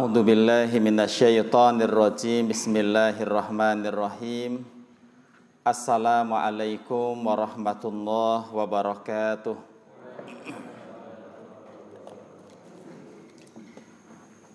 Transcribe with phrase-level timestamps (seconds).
[0.00, 2.48] A'udzu billahi minasyaitonir rajim.
[2.48, 4.64] Bismillahirrahmanirrahim.
[5.60, 9.60] Assalamualaikum warahmatullahi wabarakatuh.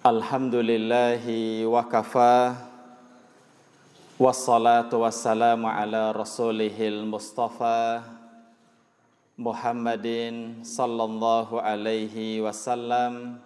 [0.02, 2.58] Alhamdulillahi wa kafa
[4.18, 8.02] Wassalatu wassalamu ala rasulihil mustafa
[9.38, 13.45] Muhammadin sallallahu alaihi wasallam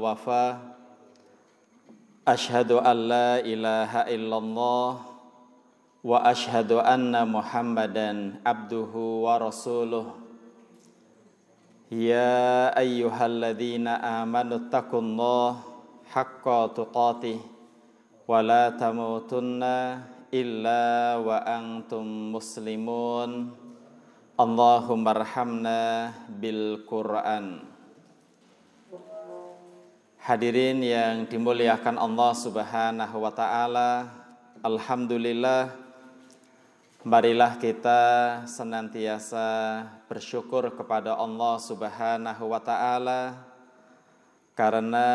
[0.00, 0.56] wafa.
[2.24, 5.04] Ashhadu an la ilaha illallah
[6.00, 10.16] wa ashhadu anna Muhammadan abduhu wa rasuluh.
[11.92, 15.60] Ya ayyuhalladzina amanu taqullah
[16.08, 17.40] haqqa tuqatih
[18.28, 23.52] wa la tamutunna illa wa antum muslimun.
[24.40, 27.67] Allahumma arhamna bil Qur'an
[30.18, 34.10] Hadirin yang dimuliakan Allah Subhanahu wa taala,
[34.66, 35.70] alhamdulillah
[37.06, 43.46] marilah kita senantiasa bersyukur kepada Allah Subhanahu wa taala
[44.58, 45.08] karena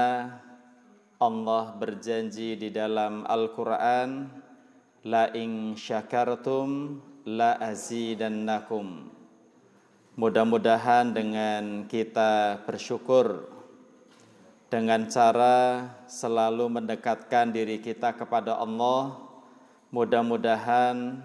[1.20, 4.32] Allah berjanji di dalam Al-Qur'an
[5.04, 9.12] la in syakartum la azidannakum.
[10.16, 13.53] Mudah-mudahan dengan kita bersyukur
[14.74, 19.22] dengan cara selalu mendekatkan diri kita kepada Allah.
[19.94, 21.22] Mudah-mudahan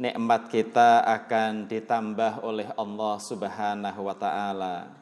[0.00, 4.96] nikmat kita akan ditambah oleh Allah Subhanahu wa taala.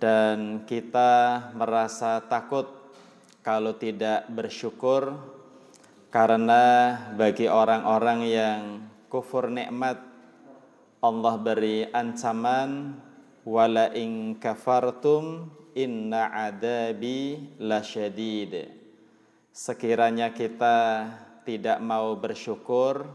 [0.00, 2.64] Dan kita merasa takut
[3.44, 5.12] kalau tidak bersyukur
[6.08, 8.60] karena bagi orang-orang yang
[9.12, 10.00] kufur nikmat
[11.04, 12.96] Allah beri ancaman
[13.44, 18.66] wala in kafartum inna adabi lasyadid.
[19.54, 21.06] Sekiranya kita
[21.46, 23.06] tidak mau bersyukur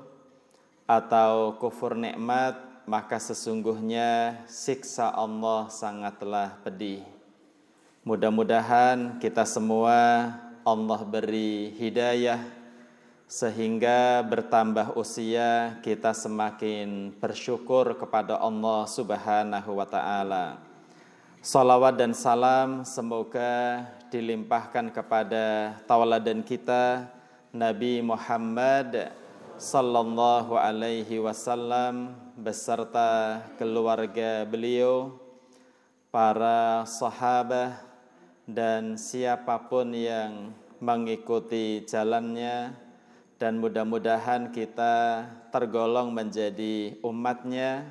[0.88, 2.56] atau kufur nikmat,
[2.88, 7.04] maka sesungguhnya siksa Allah sangatlah pedih.
[8.08, 10.32] Mudah-mudahan kita semua
[10.64, 12.40] Allah beri hidayah
[13.28, 20.73] sehingga bertambah usia kita semakin bersyukur kepada Allah Subhanahu wa taala.
[21.44, 27.12] Salawat dan salam semoga dilimpahkan kepada tauladan kita
[27.52, 29.12] Nabi Muhammad
[29.60, 35.20] sallallahu alaihi wasallam beserta keluarga beliau,
[36.16, 37.76] para sahabat
[38.48, 42.72] dan siapa pun yang mengikuti jalannya.
[43.36, 47.84] Dan mudah-mudahan kita tergolong menjadi umatnya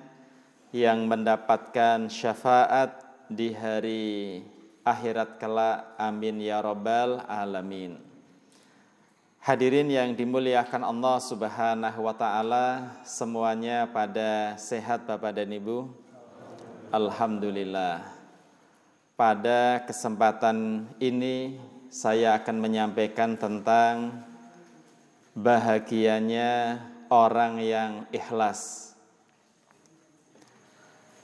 [0.73, 4.41] yang mendapatkan syafaat di hari
[4.84, 5.97] akhirat kelak.
[5.97, 7.97] Amin ya rabbal alamin.
[9.43, 15.91] Hadirin yang dimuliakan Allah Subhanahu wa taala, semuanya pada sehat Bapak dan Ibu.
[16.94, 18.06] Alhamdulillah.
[19.19, 21.59] Pada kesempatan ini
[21.91, 24.22] saya akan menyampaikan tentang
[25.34, 26.78] bahagianya
[27.10, 28.92] orang yang ikhlas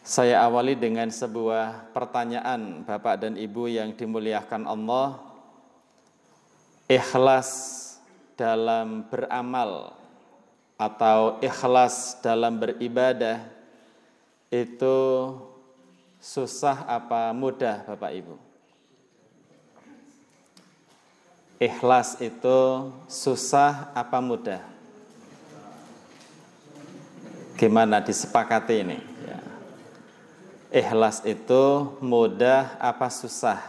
[0.09, 5.21] saya awali dengan sebuah pertanyaan Bapak dan Ibu yang dimuliakan Allah.
[6.89, 7.85] Ikhlas
[8.33, 9.93] dalam beramal
[10.81, 13.45] atau ikhlas dalam beribadah
[14.49, 14.97] itu
[16.17, 18.41] susah apa mudah Bapak Ibu?
[21.61, 24.65] Ikhlas itu susah apa mudah?
[27.61, 29.18] Gimana disepakati ini?
[30.69, 33.61] Ikhlas itu mudah apa susah?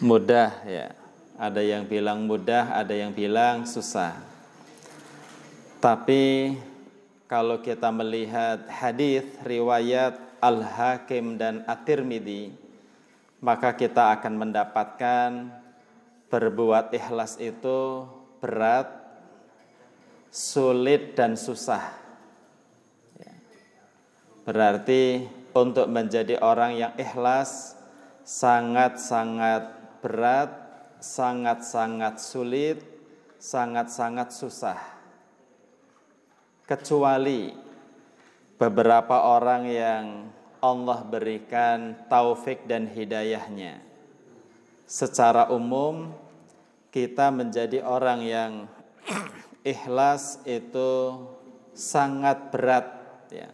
[0.00, 0.96] Mudah ya.
[1.40, 4.16] Ada yang bilang mudah, ada yang bilang susah.
[5.80, 6.56] Tapi
[7.24, 12.52] kalau kita melihat hadis riwayat Al-Hakim dan At-Tirmidzi,
[13.40, 15.30] maka kita akan mendapatkan
[16.28, 18.04] berbuat ikhlas itu
[18.40, 18.99] berat
[20.30, 21.90] sulit dan susah.
[23.18, 23.34] Ya.
[24.46, 27.74] Berarti untuk menjadi orang yang ikhlas
[28.22, 30.50] sangat-sangat berat,
[31.02, 32.78] sangat-sangat sulit,
[33.42, 34.78] sangat-sangat susah.
[36.62, 37.50] Kecuali
[38.54, 40.04] beberapa orang yang
[40.62, 43.82] Allah berikan taufik dan hidayahnya.
[44.86, 46.14] Secara umum
[46.94, 48.52] kita menjadi orang yang
[49.64, 51.20] ikhlas itu
[51.76, 52.86] sangat berat
[53.28, 53.50] ya.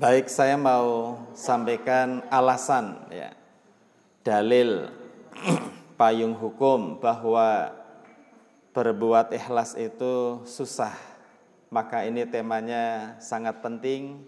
[0.00, 3.36] Baik, saya mau sampaikan alasan ya.
[4.24, 4.88] Dalil
[6.00, 7.72] payung hukum bahwa
[8.72, 10.96] berbuat ikhlas itu susah.
[11.70, 14.24] Maka ini temanya sangat penting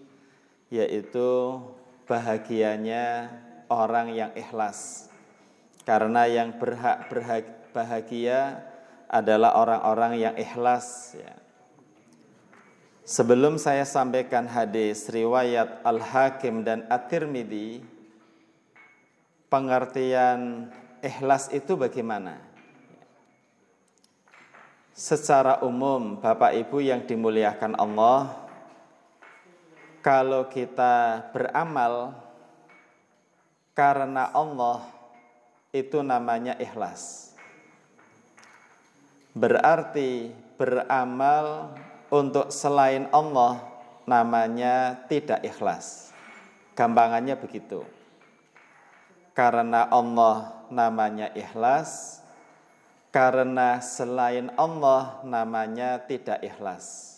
[0.69, 1.61] yaitu
[2.05, 3.29] bahagianya
[3.69, 5.09] orang yang ikhlas.
[5.83, 8.72] Karena yang berhak bahagia
[9.13, 11.37] adalah orang-orang yang ikhlas ya.
[13.03, 17.83] Sebelum saya sampaikan hadis riwayat Al-Hakim dan At-Tirmidzi,
[19.51, 20.71] pengertian
[21.03, 22.39] ikhlas itu bagaimana?
[24.95, 28.39] Secara umum, Bapak Ibu yang dimuliakan Allah,
[29.99, 32.15] kalau kita beramal
[33.75, 34.87] karena Allah,
[35.75, 37.32] itu namanya ikhlas.
[39.33, 40.29] Berarti
[40.61, 41.73] beramal
[42.13, 43.65] untuk selain Allah
[44.05, 46.13] namanya tidak ikhlas.
[46.77, 47.81] Gampangannya begitu.
[49.33, 52.21] Karena Allah namanya ikhlas,
[53.09, 57.17] karena selain Allah namanya tidak ikhlas.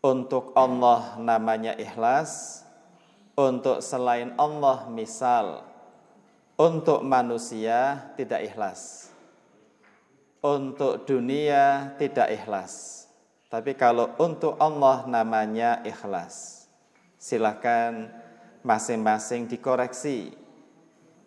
[0.00, 2.64] Untuk Allah namanya ikhlas,
[3.36, 5.68] untuk selain Allah misal,
[6.56, 9.05] untuk manusia tidak ikhlas
[10.46, 13.06] untuk dunia tidak ikhlas.
[13.50, 16.66] Tapi kalau untuk Allah namanya ikhlas.
[17.18, 18.06] Silahkan
[18.62, 20.30] masing-masing dikoreksi.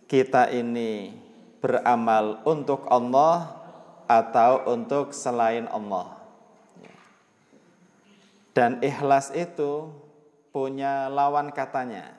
[0.08, 1.12] Kita ini
[1.60, 3.60] beramal untuk Allah
[4.08, 6.16] atau untuk selain Allah.
[8.56, 9.92] Dan ikhlas itu
[10.50, 12.16] punya lawan katanya.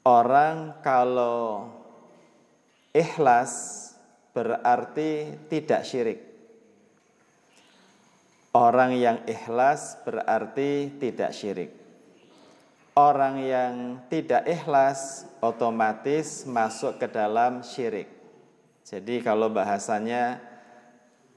[0.00, 1.68] Orang kalau
[2.96, 3.89] ikhlas
[4.34, 6.20] berarti tidak syirik.
[8.50, 11.70] Orang yang ikhlas berarti tidak syirik.
[12.98, 18.10] Orang yang tidak ikhlas otomatis masuk ke dalam syirik.
[18.82, 20.42] Jadi kalau bahasanya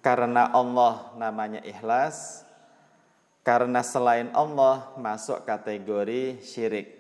[0.01, 2.41] karena Allah namanya ikhlas,
[3.45, 6.97] karena selain Allah masuk kategori syirik.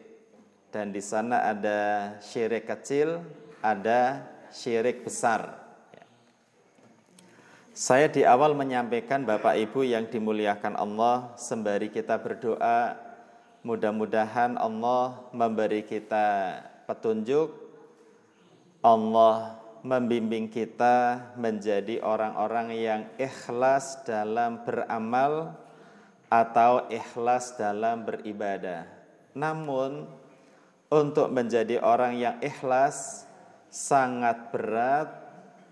[0.69, 3.25] Dan di sana ada syirik kecil,
[3.65, 4.21] ada
[4.53, 5.62] syirik besar.
[7.73, 12.93] Saya di awal menyampaikan Bapak Ibu yang dimuliakan Allah sembari kita berdoa
[13.65, 17.49] mudah-mudahan Allah memberi kita petunjuk
[18.85, 25.57] Allah membimbing kita menjadi orang-orang yang ikhlas dalam beramal
[26.29, 28.85] atau ikhlas dalam beribadah.
[29.33, 30.05] Namun
[30.93, 33.25] untuk menjadi orang yang ikhlas
[33.73, 35.22] sangat berat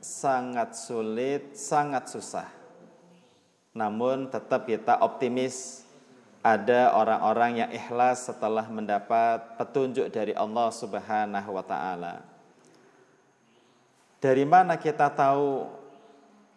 [0.01, 2.50] sangat sulit, sangat susah.
[3.71, 5.86] Namun tetap kita optimis
[6.42, 12.25] ada orang-orang yang ikhlas setelah mendapat petunjuk dari Allah Subhanahu wa taala.
[14.18, 15.69] Dari mana kita tahu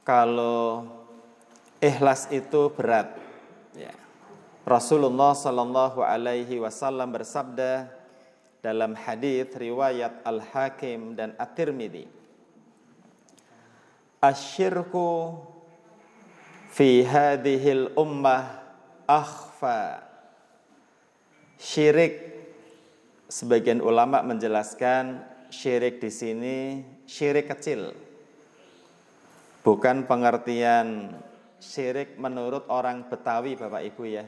[0.03, 0.89] kalau
[1.79, 3.13] ikhlas itu berat?
[3.77, 3.93] Ya.
[4.65, 7.93] Rasulullah Shallallahu alaihi wasallam bersabda
[8.65, 12.24] dalam hadis riwayat Al-Hakim dan At-Tirmidzi
[14.31, 15.37] asyirku
[16.73, 18.65] fi hadhil ummah
[19.05, 20.01] akhfa.
[21.61, 22.21] Syirik
[23.29, 26.59] sebagian ulama menjelaskan syirik di sini
[27.05, 27.93] syirik kecil.
[29.65, 31.17] Bukan pengertian
[31.57, 34.27] syirik menurut orang Betawi Bapak Ibu ya.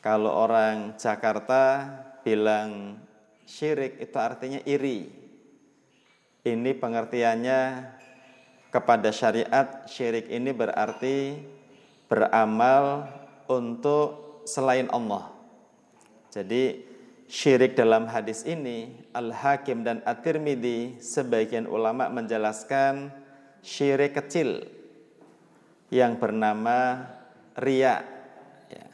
[0.00, 1.84] Kalau orang Jakarta
[2.24, 2.96] bilang
[3.44, 5.12] syirik itu artinya iri.
[6.40, 7.60] Ini pengertiannya
[8.70, 11.42] kepada syariat syirik ini berarti
[12.06, 13.10] beramal
[13.50, 15.30] untuk selain Allah.
[16.30, 16.86] Jadi
[17.26, 23.10] syirik dalam hadis ini Al-Hakim dan At-Tirmidzi sebagian ulama menjelaskan
[23.62, 24.66] syirik kecil
[25.90, 27.10] yang bernama
[27.58, 28.06] ria.
[28.70, 28.86] Ya.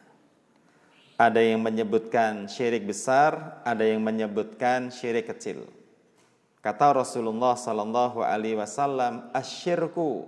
[1.21, 5.76] Ada yang menyebutkan syirik besar, ada yang menyebutkan syirik kecil.
[6.67, 10.27] Kata Rasulullah sallallahu alaihi wasallam, "Asyirku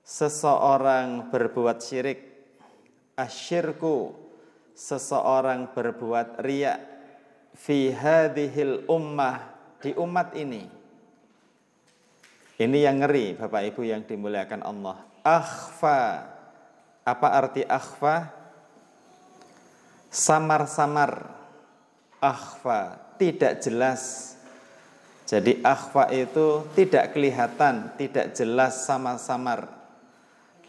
[0.00, 2.24] seseorang berbuat syirik,
[3.12, 4.16] asyirku
[4.72, 6.80] seseorang berbuat riya
[7.52, 9.52] fi hadhil ummah
[9.84, 10.64] di umat ini."
[12.56, 14.96] Ini yang ngeri Bapak Ibu yang dimuliakan Allah.
[15.20, 16.24] Akhfa.
[17.04, 18.32] Apa arti akhfa?
[20.08, 21.36] Samar-samar.
[22.16, 24.34] Akhfa, tidak jelas
[25.28, 29.68] jadi akhfa itu tidak kelihatan, tidak jelas sama samar.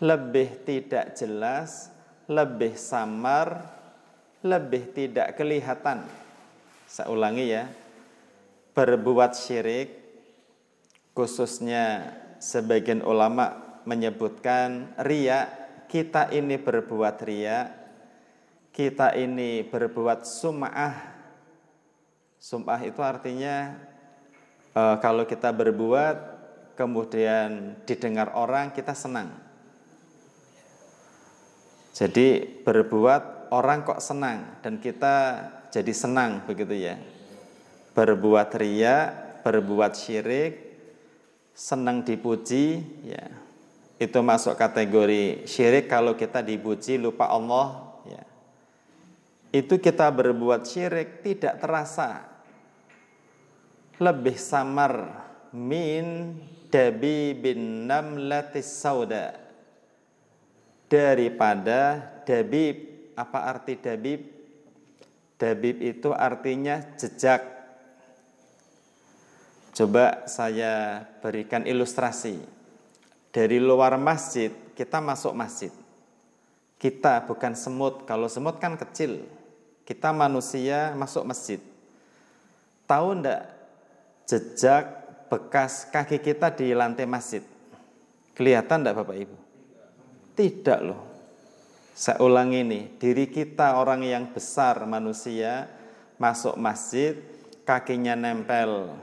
[0.04, 1.88] Lebih tidak jelas,
[2.28, 3.72] lebih samar,
[4.44, 6.04] lebih tidak kelihatan.
[6.92, 7.72] Saya ulangi ya.
[8.76, 9.96] Berbuat syirik
[11.16, 15.48] khususnya sebagian ulama menyebutkan ria
[15.88, 17.76] kita ini berbuat ria
[18.72, 20.96] kita ini berbuat sum'ah
[22.40, 23.89] sum'ah itu artinya
[24.74, 26.18] e, kalau kita berbuat
[26.80, 29.36] kemudian didengar orang kita senang.
[31.92, 35.16] Jadi berbuat orang kok senang dan kita
[35.74, 36.96] jadi senang begitu ya.
[37.92, 40.54] Berbuat ria berbuat syirik
[41.52, 43.28] senang dipuji ya.
[44.00, 48.24] Itu masuk kategori syirik kalau kita dipuji lupa Allah ya.
[49.52, 52.39] Itu kita berbuat syirik tidak terasa
[54.00, 56.40] lebih samar min
[56.72, 59.36] dabi bin namlatis sauda
[60.88, 64.22] daripada dabib apa arti dabib
[65.36, 67.60] dabib itu artinya jejak
[69.80, 72.36] Coba saya berikan ilustrasi.
[73.32, 75.72] Dari luar masjid, kita masuk masjid.
[76.76, 79.24] Kita bukan semut, kalau semut kan kecil.
[79.88, 81.64] Kita manusia masuk masjid.
[82.92, 83.59] Tahu ndak
[84.30, 84.86] jejak
[85.34, 87.42] bekas kaki kita di lantai masjid?
[88.38, 89.38] Kelihatan ndak Bapak Ibu?
[90.38, 91.02] Tidak loh.
[91.98, 95.68] Saya ulangi nih, diri kita orang yang besar manusia
[96.16, 97.18] masuk masjid,
[97.66, 98.94] kakinya nempel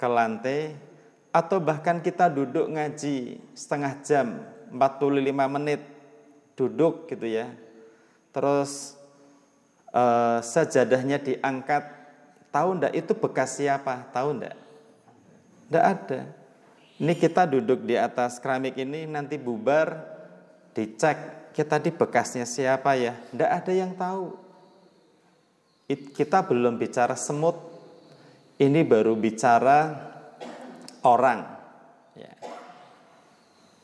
[0.00, 0.74] ke lantai
[1.30, 4.42] atau bahkan kita duduk ngaji setengah jam
[4.74, 5.80] 45 menit
[6.58, 7.48] duduk gitu ya
[8.34, 8.98] terus
[9.94, 11.86] eh, sajadahnya diangkat
[12.50, 14.69] tahu ndak itu bekas siapa tahu ndak
[15.70, 16.20] ndak ada
[17.00, 20.04] ini kita duduk di atas keramik ini nanti bubar
[20.74, 24.36] dicek kita di bekasnya siapa ya ndak ada yang tahu
[25.90, 27.70] kita belum bicara semut
[28.60, 29.96] ini baru bicara
[31.00, 31.48] orang.
[32.12, 32.34] Ya.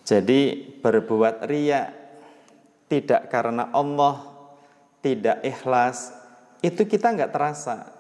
[0.05, 0.41] Jadi
[0.85, 1.91] berbuat ria
[2.87, 4.23] tidak karena Allah,
[5.01, 6.13] tidak ikhlas,
[6.61, 7.96] itu kita nggak terasa.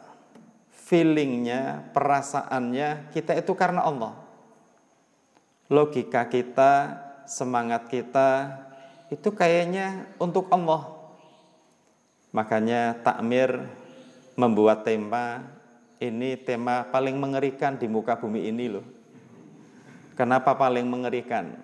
[0.87, 4.15] Feelingnya, perasaannya kita itu karena Allah.
[5.67, 8.55] Logika kita, semangat kita
[9.11, 10.87] itu kayaknya untuk Allah.
[12.31, 13.67] Makanya takmir
[14.39, 15.43] membuat tema
[15.99, 18.87] ini tema paling mengerikan di muka bumi ini loh.
[20.15, 21.57] Kenapa paling mengerikan?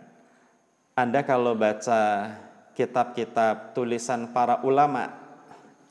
[0.98, 2.32] Anda kalau baca
[2.74, 5.14] kitab-kitab tulisan para ulama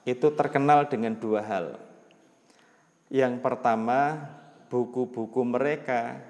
[0.06, 1.91] itu terkenal dengan dua hal.
[3.12, 4.32] Yang pertama,
[4.72, 6.24] buku-buku mereka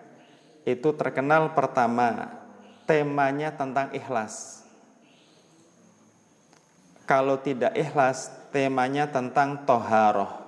[0.66, 2.42] itu terkenal pertama
[2.90, 4.66] temanya tentang ikhlas.
[7.06, 10.42] Kalau tidak ikhlas, temanya tentang toharoh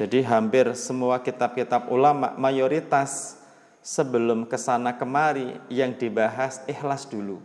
[0.00, 3.36] jadi hampir semua kitab-kitab ulama mayoritas
[3.84, 7.42] sebelum ke sana kemari yang dibahas ikhlas dulu,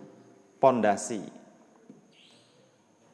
[0.55, 1.19] pondasi.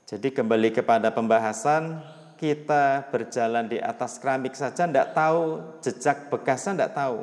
[0.06, 2.06] Jadi kembali kepada pembahasan
[2.42, 7.20] kita berjalan di atas keramik saja tidak tahu jejak bekasnya tidak tahu.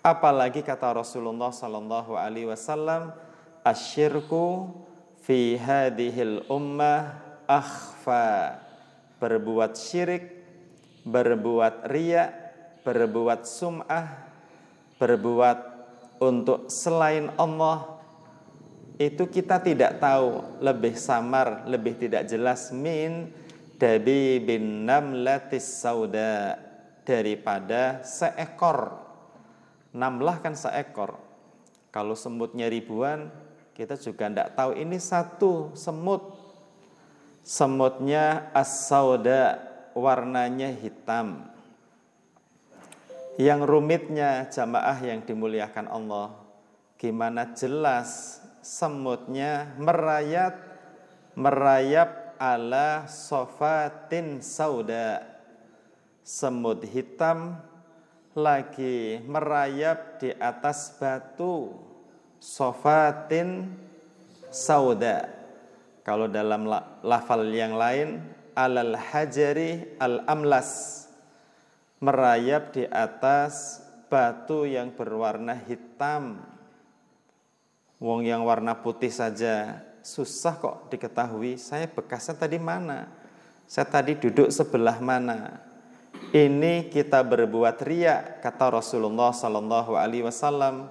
[0.00, 3.12] Apalagi kata Rasulullah Sallallahu Alaihi Wasallam,
[3.60, 4.72] asyirku
[5.20, 8.56] fi hadhil ummah akhfa
[9.20, 10.38] berbuat syirik
[11.08, 12.28] berbuat ria,
[12.84, 14.28] berbuat sum'ah,
[15.00, 15.58] berbuat
[16.20, 17.96] untuk selain Allah
[18.98, 23.30] itu kita tidak tahu lebih samar, lebih tidak jelas min
[23.78, 26.66] dabi bin namlatis sauda.
[27.08, 29.00] Daripada seekor.
[29.96, 31.16] Namlah kan seekor.
[31.88, 33.32] Kalau semutnya ribuan
[33.72, 36.36] kita juga tidak tahu ini satu semut.
[37.40, 39.56] Semutnya as-sauda
[39.96, 41.48] warnanya hitam.
[43.40, 46.36] Yang rumitnya jamaah yang dimuliakan Allah,
[47.00, 50.58] gimana jelas semutnya merayap
[51.38, 55.26] merayap ala sofatin sauda.
[56.22, 57.58] Semut hitam
[58.38, 61.74] lagi merayap di atas batu
[62.38, 63.74] sofatin
[64.48, 65.34] sauda.
[66.06, 66.64] Kalau dalam
[67.04, 68.22] lafal yang lain
[68.56, 71.04] alal hajari al amlas
[71.98, 76.40] merayap di atas batu yang berwarna hitam.
[77.98, 81.60] Wong yang warna putih saja susah kok diketahui.
[81.60, 83.12] Saya bekasnya tadi mana?
[83.68, 85.60] Saya tadi duduk sebelah mana?
[86.32, 90.88] Ini kita berbuat riak kata Rasulullah Sallallahu Alaihi Wasallam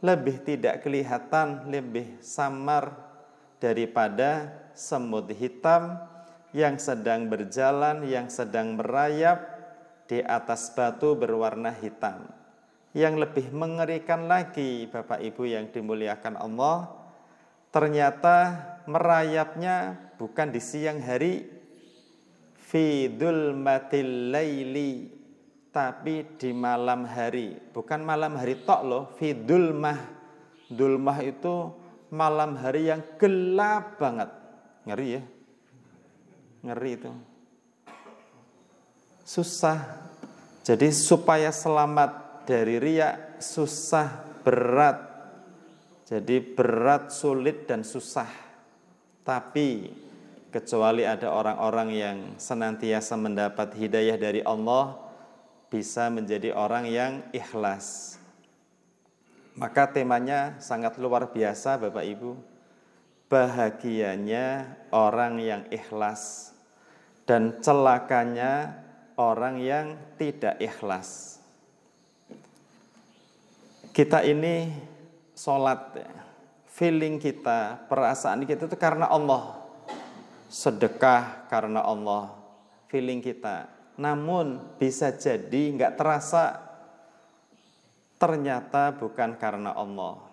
[0.00, 2.96] lebih tidak kelihatan, lebih samar
[3.60, 6.00] daripada semut hitam
[6.56, 9.44] yang sedang berjalan, yang sedang merayap
[10.08, 12.28] di atas batu berwarna hitam.
[12.96, 17.05] Yang lebih mengerikan lagi, Bapak Ibu yang dimuliakan Allah,
[17.76, 18.56] ternyata
[18.88, 21.44] merayapnya bukan di siang hari,
[22.56, 25.12] fidul matil laili,
[25.76, 27.52] tapi di malam hari.
[27.76, 30.16] Bukan malam hari tok loh, fidul mah.
[30.66, 31.70] Dulmah itu
[32.10, 34.32] malam hari yang gelap banget.
[34.88, 35.22] Ngeri ya?
[36.64, 37.12] Ngeri itu.
[39.22, 39.78] Susah.
[40.66, 45.05] Jadi supaya selamat dari riak susah, berat.
[46.06, 48.30] Jadi berat, sulit dan susah.
[49.26, 49.90] Tapi
[50.54, 55.02] kecuali ada orang-orang yang senantiasa mendapat hidayah dari Allah
[55.66, 58.16] bisa menjadi orang yang ikhlas.
[59.58, 62.38] Maka temanya sangat luar biasa Bapak Ibu.
[63.26, 66.54] Bahagianya orang yang ikhlas
[67.26, 68.78] dan celakanya
[69.18, 71.42] orang yang tidak ikhlas.
[73.90, 74.70] Kita ini
[75.36, 75.94] sholat,
[76.72, 79.62] feeling kita, perasaan kita itu karena Allah.
[80.48, 82.32] Sedekah karena Allah,
[82.88, 83.68] feeling kita.
[84.00, 86.58] Namun bisa jadi nggak terasa
[88.16, 90.24] ternyata bukan karena Allah.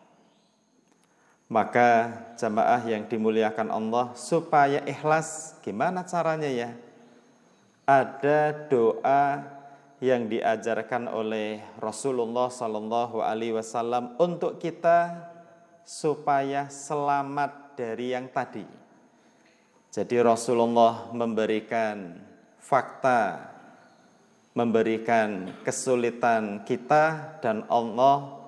[1.51, 6.71] Maka jamaah yang dimuliakan Allah supaya ikhlas gimana caranya ya?
[7.83, 9.43] ada doa
[10.03, 15.31] yang diajarkan oleh Rasulullah Sallallahu Alaihi Wasallam untuk kita
[15.87, 18.67] supaya selamat dari yang tadi.
[19.95, 22.19] Jadi Rasulullah memberikan
[22.59, 23.47] fakta,
[24.51, 28.43] memberikan kesulitan kita dan Allah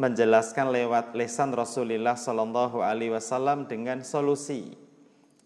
[0.00, 4.72] menjelaskan lewat lesan Rasulullah Sallallahu Alaihi Wasallam dengan solusi.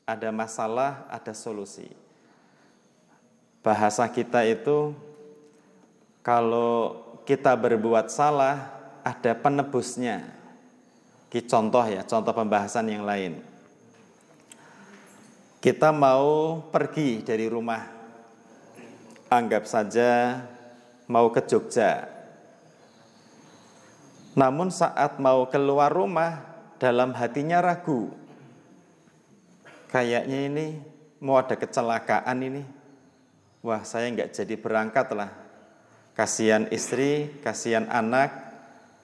[0.07, 1.91] Ada masalah, ada solusi
[3.69, 4.97] bahasa kita itu
[6.23, 8.73] kalau kita berbuat salah
[9.05, 10.25] ada penebusnya.
[11.29, 13.45] Ki contoh ya, contoh pembahasan yang lain.
[15.61, 17.85] Kita mau pergi dari rumah.
[19.29, 20.41] Anggap saja
[21.05, 22.09] mau ke Jogja.
[24.33, 26.41] Namun saat mau keluar rumah
[26.81, 28.09] dalam hatinya ragu.
[29.93, 30.67] Kayaknya ini
[31.19, 32.63] mau ada kecelakaan ini
[33.63, 35.48] wah saya nggak jadi berangkat lah.
[36.19, 38.35] Kasihan istri, kasihan anak,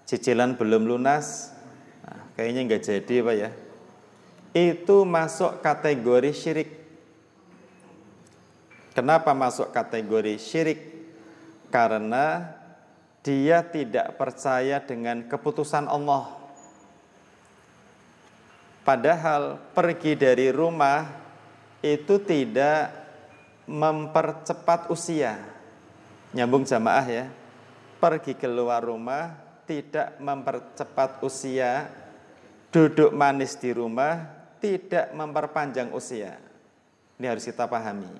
[0.02, 1.54] cicilan belum lunas,
[2.02, 3.50] nah, kayaknya nggak jadi pak ya.
[4.50, 6.70] Itu masuk kategori syirik.
[8.98, 10.80] Kenapa masuk kategori syirik?
[11.70, 12.50] Karena
[13.22, 16.34] dia tidak percaya dengan keputusan Allah.
[18.82, 21.08] Padahal pergi dari rumah
[21.78, 22.90] itu tidak
[23.70, 25.53] mempercepat usia.
[26.34, 27.26] Nyambung jamaah ya.
[28.02, 29.38] Pergi keluar rumah
[29.70, 31.88] tidak mempercepat usia.
[32.74, 34.26] Duduk manis di rumah
[34.58, 36.34] tidak memperpanjang usia.
[37.22, 38.10] Ini harus kita pahami.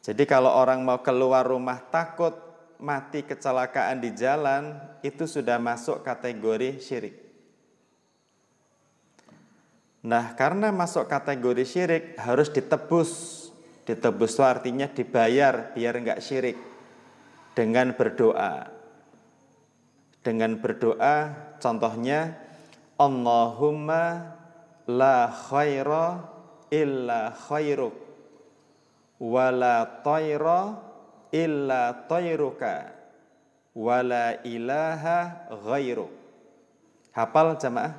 [0.00, 2.32] Jadi kalau orang mau keluar rumah takut
[2.78, 7.16] mati kecelakaan di jalan, itu sudah masuk kategori syirik.
[10.00, 13.49] Nah, karena masuk kategori syirik harus ditebus
[13.90, 16.54] Ditebus itu artinya dibayar biar enggak syirik
[17.58, 18.70] dengan berdoa.
[20.22, 22.38] Dengan berdoa contohnya
[22.94, 24.30] Allahumma
[24.86, 26.22] la khaira
[26.70, 27.98] illa khairuk
[29.18, 30.78] wa la tayra
[31.34, 32.94] illa tayruka
[33.74, 36.14] wa la ilaha ghairuk.
[37.10, 37.98] Hafal jamaah?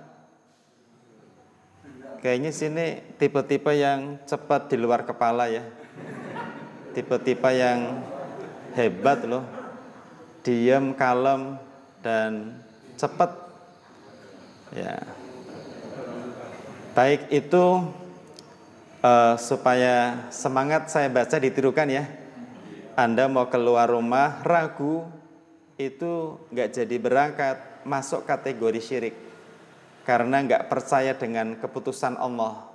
[2.24, 2.88] Kayaknya sini
[3.20, 5.81] tipe-tipe yang cepat di luar kepala ya.
[6.92, 8.04] Tipe-tipe yang
[8.76, 9.44] hebat loh.
[10.42, 11.58] Diam, kalem,
[12.02, 12.62] dan
[12.98, 13.32] cepat.
[14.74, 15.04] Ya.
[16.92, 17.88] Baik itu
[19.02, 22.06] uh, supaya semangat saya baca ditirukan ya.
[23.00, 25.08] Anda mau keluar rumah ragu
[25.80, 29.16] itu nggak jadi berangkat masuk kategori syirik
[30.06, 32.68] karena nggak percaya dengan keputusan Allah,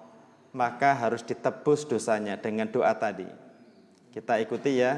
[0.54, 3.45] maka harus ditebus dosanya dengan doa tadi.
[4.16, 4.96] Kita ikuti ya.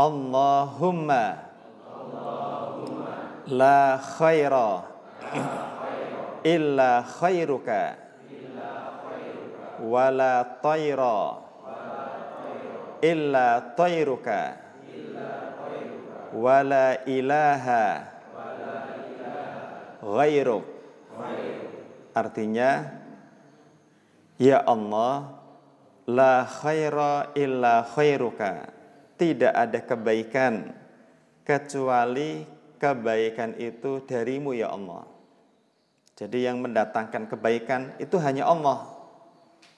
[0.00, 1.44] Allahumma,
[3.52, 4.88] la khaira.
[6.40, 8.00] Illa khairuka.
[9.84, 11.20] Wala tayra.
[13.04, 14.40] Illa tayruka.
[16.32, 18.08] Wala ilaha
[20.00, 20.64] ghairuk.
[22.16, 23.04] Artinya,
[24.40, 25.35] Ya Allah,
[26.06, 28.70] La khaira illa khairuka.
[29.18, 30.70] Tidak ada kebaikan
[31.42, 32.46] kecuali
[32.78, 35.02] kebaikan itu darimu ya Allah.
[36.16, 38.86] Jadi yang mendatangkan kebaikan itu hanya Allah.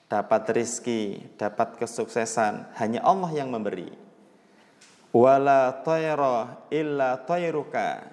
[0.09, 3.93] Dapat rizki, dapat kesuksesan, hanya Allah yang memberi.
[5.13, 8.05] Wala tayra illa tayruka.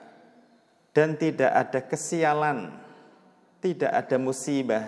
[0.92, 2.72] Dan tidak ada kesialan,
[3.60, 4.84] tidak ada musibah,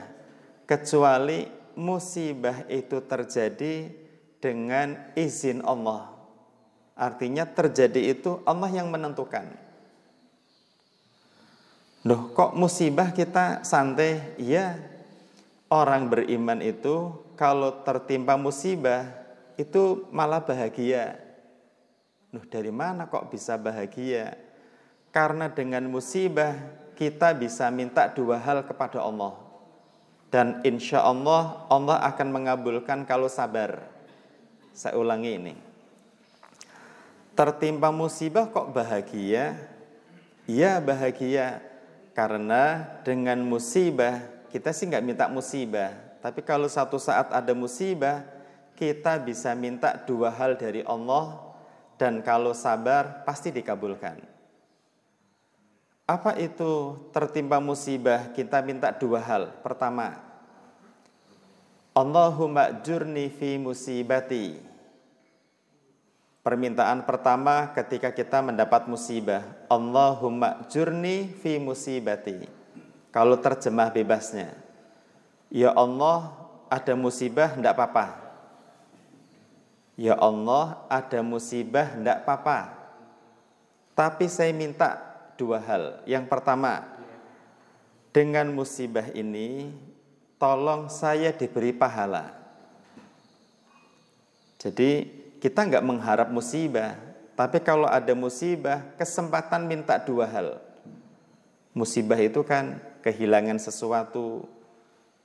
[0.65, 3.95] kecuali musibah itu terjadi
[4.43, 6.11] dengan izin Allah.
[6.99, 9.47] Artinya terjadi itu Allah yang menentukan.
[12.03, 14.35] Loh kok musibah kita santai?
[14.43, 14.75] Iya,
[15.71, 19.07] orang beriman itu kalau tertimpa musibah
[19.55, 21.15] itu malah bahagia.
[22.35, 24.35] Loh dari mana kok bisa bahagia?
[25.15, 26.59] Karena dengan musibah
[26.99, 29.48] kita bisa minta dua hal kepada Allah.
[30.29, 33.81] Dan insya Allah Allah akan mengabulkan kalau sabar.
[34.77, 35.55] Saya ulangi ini.
[37.33, 39.57] Tertimpa musibah kok bahagia?
[40.45, 41.65] Iya bahagia
[42.19, 44.19] karena dengan musibah,
[44.51, 45.95] kita sih nggak minta musibah.
[46.19, 48.27] Tapi kalau satu saat ada musibah,
[48.75, 51.39] kita bisa minta dua hal dari Allah
[51.95, 54.19] dan kalau sabar pasti dikabulkan.
[56.09, 58.33] Apa itu tertimpa musibah?
[58.33, 59.53] Kita minta dua hal.
[59.61, 60.17] Pertama,
[61.93, 64.57] Allahumma jurni fi musibati.
[66.41, 72.49] Permintaan pertama ketika kita mendapat musibah, Allahumma jurni fi musibati.
[73.13, 74.57] Kalau terjemah bebasnya,
[75.53, 76.33] Ya Allah,
[76.73, 78.07] ada musibah, tidak apa-apa.
[79.93, 82.59] Ya Allah, ada musibah, tidak apa-apa.
[83.93, 85.08] Tapi saya minta
[85.39, 86.03] dua hal.
[86.05, 86.85] Yang pertama,
[88.11, 89.71] dengan musibah ini,
[90.43, 92.35] tolong saya diberi pahala.
[94.59, 95.07] Jadi
[95.39, 96.99] kita nggak mengharap musibah,
[97.39, 100.59] tapi kalau ada musibah, kesempatan minta dua hal.
[101.71, 104.51] Musibah itu kan kehilangan sesuatu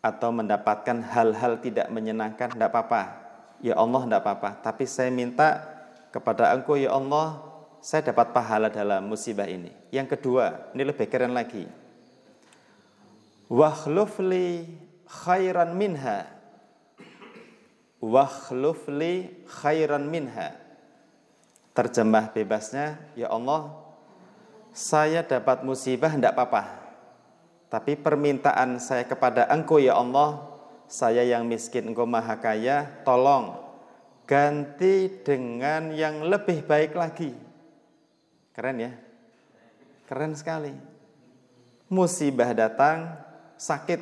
[0.04, 3.26] atau mendapatkan hal-hal tidak menyenangkan, tidak apa-apa.
[3.64, 4.50] Ya Allah, tidak apa-apa.
[4.62, 5.64] Tapi saya minta
[6.14, 7.42] kepada Engkau, ya Allah,
[7.84, 9.76] saya dapat pahala dalam musibah ini.
[9.92, 11.68] Yang kedua, ini lebih keren lagi.
[13.52, 14.72] Wahlufli
[15.04, 16.34] khairan minha
[18.04, 20.60] wakhlufli khairan minha.
[21.74, 23.74] Terjemah bebasnya, ya Allah,
[24.76, 26.84] saya dapat musibah tidak apa-apa.
[27.72, 30.46] Tapi permintaan saya kepada Engkau ya Allah,
[30.86, 33.58] saya yang miskin Engkau maha kaya, tolong
[34.30, 37.34] ganti dengan yang lebih baik lagi.
[38.54, 38.92] Keren ya?
[40.08, 40.74] Keren sekali.
[41.90, 43.18] Musibah datang,
[43.58, 44.02] sakit.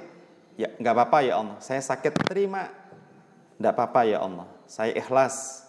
[0.59, 2.81] Ya nggak apa-apa ya Allah, saya sakit terima
[3.61, 5.61] tidak apa-apa ya Allah, saya ikhlas,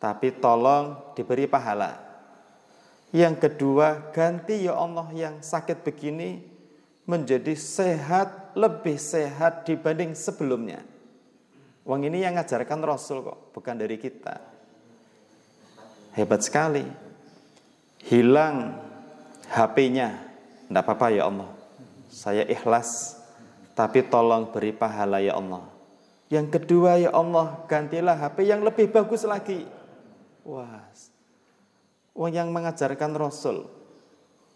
[0.00, 2.00] tapi tolong diberi pahala.
[3.12, 6.40] Yang kedua, ganti ya Allah yang sakit begini
[7.04, 10.80] menjadi sehat, lebih sehat dibanding sebelumnya.
[11.84, 14.40] Uang ini yang ngajarkan Rasul kok, bukan dari kita.
[16.16, 16.88] Hebat sekali.
[18.06, 18.78] Hilang
[19.50, 20.14] HP-nya,
[20.70, 21.50] tidak apa-apa ya Allah.
[22.06, 23.18] Saya ikhlas,
[23.74, 25.66] tapi tolong beri pahala ya Allah.
[26.26, 29.66] Yang kedua ya Allah gantilah HP yang lebih bagus lagi.
[30.42, 30.86] Wah,
[32.14, 33.66] wah yang mengajarkan Rasul.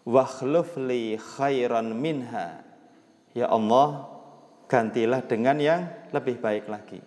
[0.03, 2.63] Wakhlufli khairan minha.
[3.31, 4.07] Ya Allah
[4.71, 5.81] gantilah dengan yang
[6.15, 6.99] lebih baik lagi.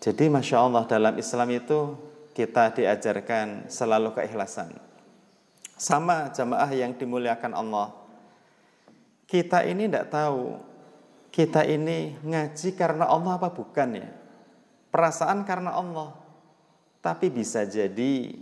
[0.00, 1.92] Jadi Masya Allah dalam Islam itu
[2.36, 4.74] kita diajarkan selalu keikhlasan.
[5.80, 7.96] Sama jamaah yang dimuliakan Allah.
[9.24, 10.58] Kita ini tidak tahu
[11.30, 14.10] kita ini ngaji karena Allah apa bukan ya?
[14.90, 16.12] Perasaan karena Allah.
[17.00, 18.34] Tapi bisa jadi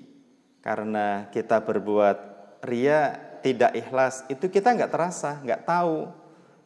[0.65, 2.19] karena kita berbuat
[2.67, 6.11] ria tidak ikhlas itu kita nggak terasa, nggak tahu.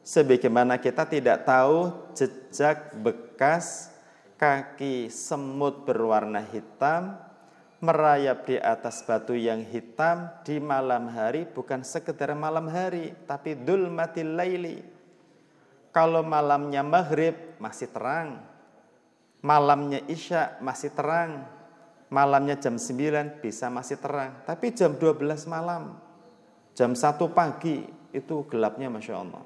[0.03, 3.92] Sebagaimana kita tidak tahu jejak bekas
[4.43, 7.15] kaki semut berwarna hitam
[7.79, 14.35] merayap di atas batu yang hitam di malam hari bukan sekedar malam hari tapi dulmatil
[14.35, 14.83] laili.
[15.95, 18.43] Kalau malamnya maghrib masih terang,
[19.47, 21.47] malamnya isya masih terang,
[22.11, 26.01] malamnya jam 9 bisa masih terang, tapi jam 12 malam,
[26.73, 29.45] jam 1 pagi itu gelapnya Masya Allah.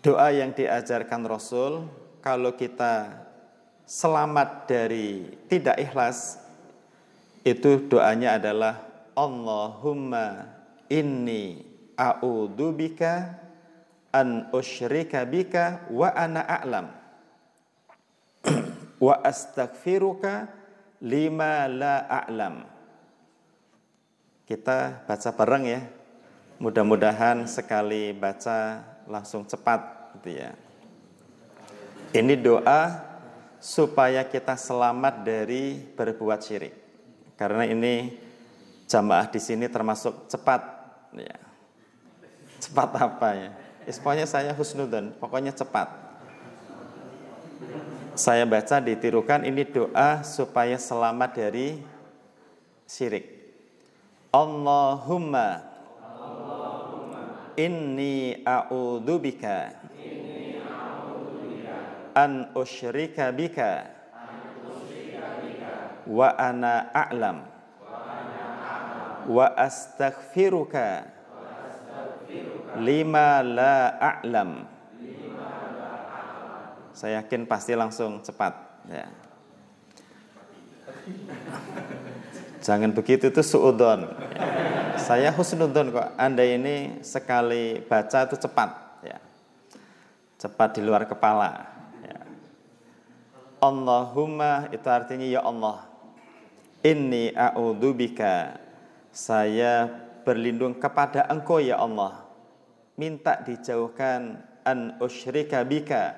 [0.00, 1.84] Doa yang diajarkan Rasul,
[2.20, 3.24] kalau kita
[3.88, 6.38] selamat dari tidak ikhlas,
[7.42, 8.84] itu doanya adalah
[9.16, 10.46] Allahumma
[10.92, 11.64] inni
[11.96, 13.40] a'udzubika
[14.12, 16.86] an usyrika bika wa ana a'lam.
[19.04, 20.48] wa astaghfiruka
[21.00, 22.68] lima la a'lam.
[24.44, 25.80] Kita baca bareng ya.
[26.60, 30.52] Mudah-mudahan sekali baca langsung cepat gitu ya.
[32.10, 33.06] Ini doa
[33.62, 36.74] supaya kita selamat dari berbuat syirik.
[37.38, 38.18] Karena ini
[38.90, 40.58] jamaah di sini termasuk cepat
[41.14, 41.38] ya.
[42.58, 43.50] Cepat apa ya?
[43.86, 45.86] Pokoknya saya husnudon, pokoknya cepat.
[48.18, 51.78] Saya baca ditirukan ini doa supaya selamat dari
[52.90, 53.38] syirik.
[54.34, 55.62] Allahumma,
[57.54, 59.78] inni a'udzubika
[62.20, 63.88] an usyrika bika
[66.04, 67.48] wa ana a'lam
[69.24, 71.08] wa astaghfiruka
[72.84, 74.68] lima la a'lam
[77.00, 78.52] saya yakin pasti langsung cepat
[78.92, 79.08] ya.
[82.60, 84.04] Jangan begitu itu suudon.
[85.00, 86.12] Saya husnudon kok.
[86.20, 89.16] Anda ini sekali baca itu cepat ya.
[90.36, 91.79] Cepat di luar kepala.
[93.60, 95.84] Allahumma itu artinya ya Allah.
[96.80, 98.56] Inni a'udzubika.
[99.12, 99.84] Saya
[100.24, 102.24] berlindung kepada Engkau ya Allah.
[102.96, 106.16] Minta dijauhkan an usyrika bika.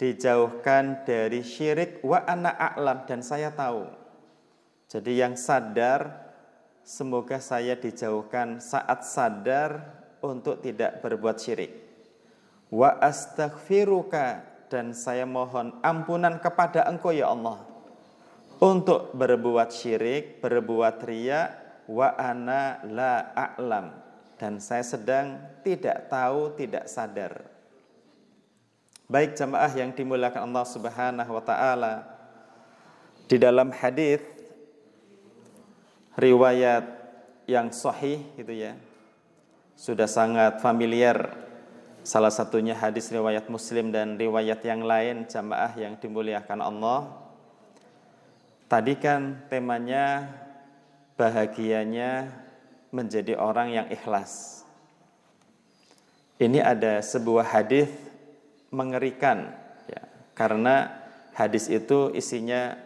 [0.00, 3.84] Dijauhkan dari syirik wa ana a'lam dan saya tahu.
[4.88, 6.32] Jadi yang sadar
[6.80, 9.84] semoga saya dijauhkan saat sadar
[10.24, 11.76] untuk tidak berbuat syirik.
[12.72, 17.62] Wa astaghfiruka dan saya mohon ampunan kepada Engkau ya Allah
[18.62, 21.52] untuk berbuat syirik, berbuat ria
[21.90, 24.04] wa ana la a'lam
[24.38, 27.48] dan saya sedang tidak tahu, tidak sadar.
[29.04, 31.94] Baik jemaah yang dimuliakan Allah Subhanahu wa taala,
[33.28, 34.20] di dalam hadis
[36.16, 36.84] riwayat
[37.44, 38.72] yang sahih itu ya
[39.76, 41.43] sudah sangat familiar
[42.04, 47.08] Salah satunya hadis riwayat Muslim dan riwayat yang lain jamaah yang dimuliakan Allah.
[48.68, 50.28] Tadi kan temanya
[51.16, 52.28] bahagianya
[52.92, 54.62] menjadi orang yang ikhlas.
[56.36, 57.88] Ini ada sebuah hadis
[58.68, 59.56] mengerikan
[59.88, 60.04] ya,
[60.36, 60.92] karena
[61.32, 62.76] hadis itu isinya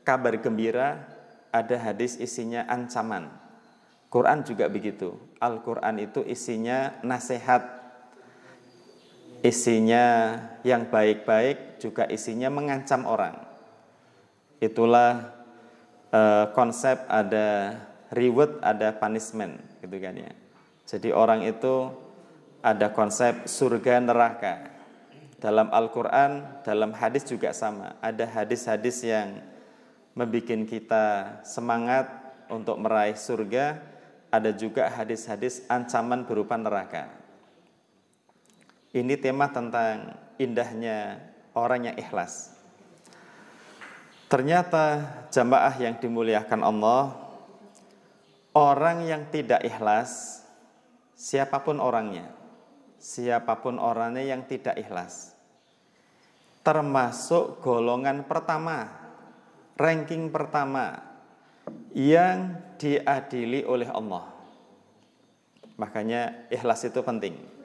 [0.00, 1.12] kabar gembira,
[1.52, 3.28] ada hadis isinya ancaman.
[4.08, 5.12] Quran juga begitu.
[5.44, 7.81] Al-Quran itu isinya nasihat
[9.42, 13.34] isinya yang baik-baik juga isinya mengancam orang.
[14.62, 15.34] Itulah
[16.14, 17.74] uh, konsep ada
[18.14, 20.32] reward, ada punishment, gitu kan ya.
[20.86, 21.90] Jadi orang itu
[22.62, 24.70] ada konsep surga neraka.
[25.42, 27.98] Dalam Al-Quran, dalam hadis juga sama.
[27.98, 29.42] Ada hadis-hadis yang
[30.14, 31.04] membuat kita
[31.42, 32.06] semangat
[32.46, 33.82] untuk meraih surga.
[34.30, 37.21] Ada juga hadis-hadis ancaman berupa neraka.
[38.92, 41.16] Ini tema tentang indahnya
[41.56, 42.52] orang yang ikhlas.
[44.28, 45.00] Ternyata
[45.32, 47.16] jamaah yang dimuliakan Allah,
[48.52, 50.44] orang yang tidak ikhlas,
[51.16, 52.28] siapa pun orangnya,
[53.00, 55.36] siapa pun orangnya yang tidak ikhlas,
[56.60, 58.92] termasuk golongan pertama,
[59.80, 61.00] ranking pertama
[61.96, 64.28] yang diadili oleh Allah.
[65.80, 67.61] Makanya ikhlas itu penting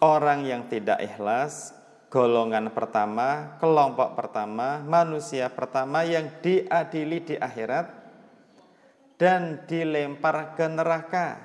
[0.00, 1.76] orang yang tidak ikhlas,
[2.10, 7.86] golongan pertama, kelompok pertama, manusia pertama yang diadili di akhirat
[9.20, 11.38] dan dilempar ke neraka.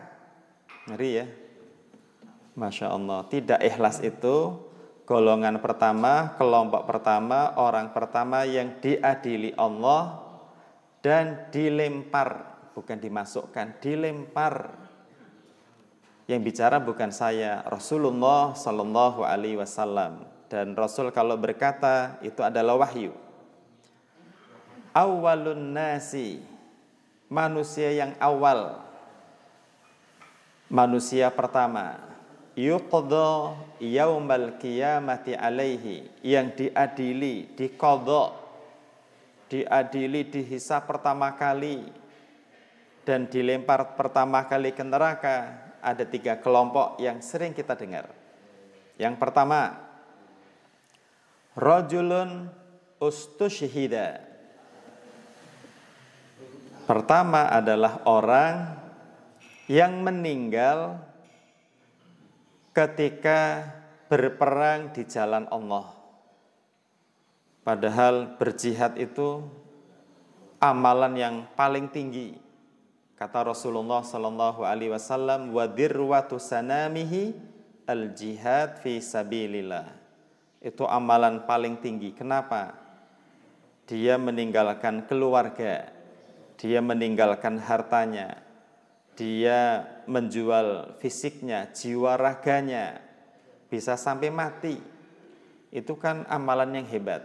[0.88, 1.28] Ngeri ya.
[2.56, 4.56] Masya Allah, tidak ikhlas itu
[5.04, 10.24] golongan pertama, kelompok pertama, orang pertama yang diadili Allah
[11.04, 14.85] dan dilempar, bukan dimasukkan, dilempar
[16.26, 20.26] yang bicara bukan saya, Rasulullah Sallallahu Alaihi Wasallam.
[20.50, 23.14] Dan Rasul kalau berkata itu adalah wahyu.
[24.90, 26.42] Awalun nasi,
[27.30, 28.82] manusia yang awal,
[30.66, 32.02] manusia pertama,
[32.58, 36.10] yuqda yaumal qiyamati alaihi.
[36.26, 38.34] Yang diadili, dikodok,
[39.46, 41.86] diadili, dihisap pertama kali.
[43.06, 48.10] Dan dilempar pertama kali ke neraka ada tiga kelompok yang sering kita dengar.
[48.98, 49.78] Yang pertama,
[51.54, 52.50] rojulun
[52.98, 54.26] ustushhida.
[56.90, 58.78] Pertama adalah orang
[59.66, 61.02] yang meninggal
[62.74, 63.70] ketika
[64.06, 65.90] berperang di jalan Allah.
[67.66, 69.42] Padahal berjihad itu
[70.62, 72.45] amalan yang paling tinggi.
[73.16, 77.32] Kata Rasulullah sallallahu alaihi wasallam, "Wa dirwatu sanamihi
[77.88, 79.88] al-jihad fi sabilillah."
[80.60, 82.12] Itu amalan paling tinggi.
[82.12, 82.76] Kenapa?
[83.88, 85.88] Dia meninggalkan keluarga,
[86.60, 88.42] dia meninggalkan hartanya,
[89.16, 93.00] dia menjual fisiknya, jiwa raganya,
[93.72, 94.76] bisa sampai mati.
[95.72, 97.24] Itu kan amalan yang hebat.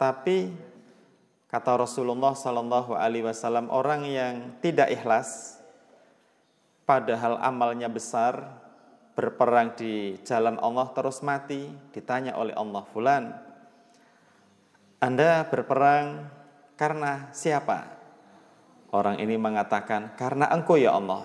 [0.00, 0.54] Tapi
[1.48, 5.56] Kata Rasulullah Sallallahu Alaihi Wasallam orang yang tidak ikhlas,
[6.84, 8.52] padahal amalnya besar,
[9.16, 13.24] berperang di jalan Allah terus mati, ditanya oleh Allah Fulan,
[15.00, 16.28] Anda berperang
[16.76, 17.96] karena siapa?
[18.92, 21.24] Orang ini mengatakan karena engkau ya Allah.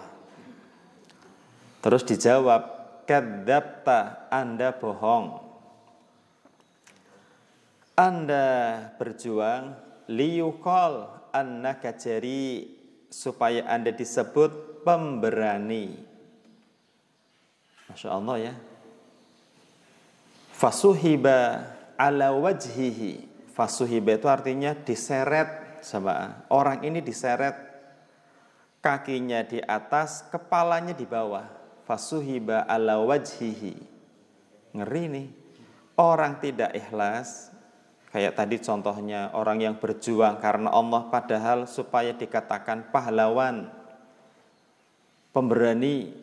[1.83, 2.63] Terus dijawab,
[3.03, 5.43] kadzabta Anda bohong.
[7.99, 8.47] Anda
[8.95, 12.69] berjuang liyukol annaka jari
[13.09, 15.95] supaya Anda disebut pemberani.
[17.89, 18.53] Masya Allah ya.
[20.53, 23.29] Fasuhiba ala wajhihi.
[23.53, 27.53] Fasuhiba itu artinya diseret sama orang ini diseret
[28.81, 31.45] kakinya di atas, kepalanya di bawah.
[31.85, 33.75] Fasuhiba ala wajhihi.
[34.73, 35.27] Ngeri nih.
[35.93, 37.52] Orang tidak ikhlas
[38.13, 43.73] Kayak tadi contohnya orang yang berjuang karena Allah padahal supaya dikatakan pahlawan,
[45.33, 46.13] pemberani,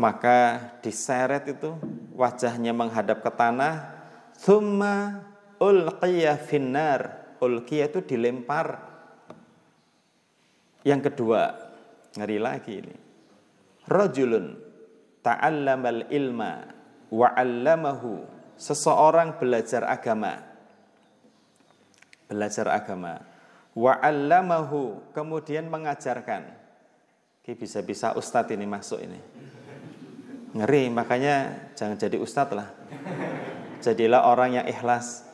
[0.00, 1.76] maka diseret itu
[2.16, 3.92] wajahnya menghadap ke tanah,
[4.40, 5.28] thumma
[5.60, 8.80] ulqiya finnar, ulqiya itu dilempar.
[10.88, 11.52] Yang kedua,
[12.16, 12.96] ngeri lagi ini.
[13.92, 14.56] Rajulun
[15.20, 16.64] ta'allamal ilma
[17.12, 18.24] wa 'allamahu.
[18.56, 20.53] Seseorang belajar agama
[22.28, 23.20] belajar agama.
[23.74, 26.46] Wa 'allamahu kemudian mengajarkan.
[27.42, 29.20] Oke, bisa-bisa ustadz ini masuk ini.
[30.54, 32.70] Ngeri, makanya jangan jadi ustadz lah.
[33.82, 35.26] Jadilah orang yang ikhlas.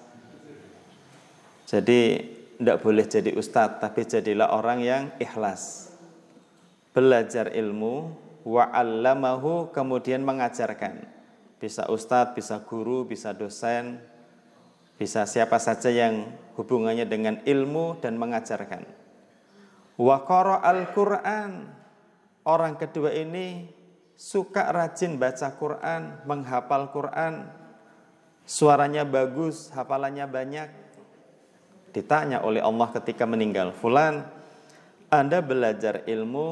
[1.71, 2.19] Jadi
[2.59, 5.95] tidak boleh jadi ustadz, tapi jadilah orang yang ikhlas.
[6.91, 8.11] Belajar ilmu,
[8.43, 11.07] wa'allamahu kemudian mengajarkan.
[11.61, 14.01] Bisa ustadz, bisa guru, bisa dosen,
[14.99, 16.29] bisa siapa saja yang
[16.61, 18.85] hubungannya dengan ilmu dan mengajarkan.
[19.97, 20.21] Wa
[20.61, 21.81] al-Qur'an.
[22.45, 23.69] Orang kedua ini
[24.17, 27.49] suka rajin baca Quran, menghafal Quran.
[28.45, 30.69] Suaranya bagus, hafalannya banyak.
[31.93, 34.25] Ditanya oleh Allah ketika meninggal, "Fulan,
[35.13, 36.49] Anda belajar ilmu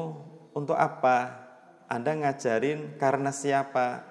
[0.53, 1.49] untuk apa?
[1.89, 4.05] Anda ngajarin karena siapa?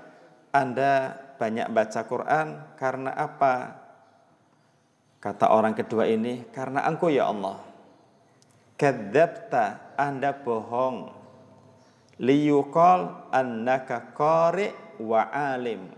[0.50, 3.88] Anda banyak baca Quran karena apa?"
[5.18, 7.59] Kata orang kedua ini, karena engkau ya Allah.
[8.78, 11.11] Kadzabta, Anda bohong.
[12.22, 14.70] Liyukol annaka qari
[15.02, 15.90] wa alim.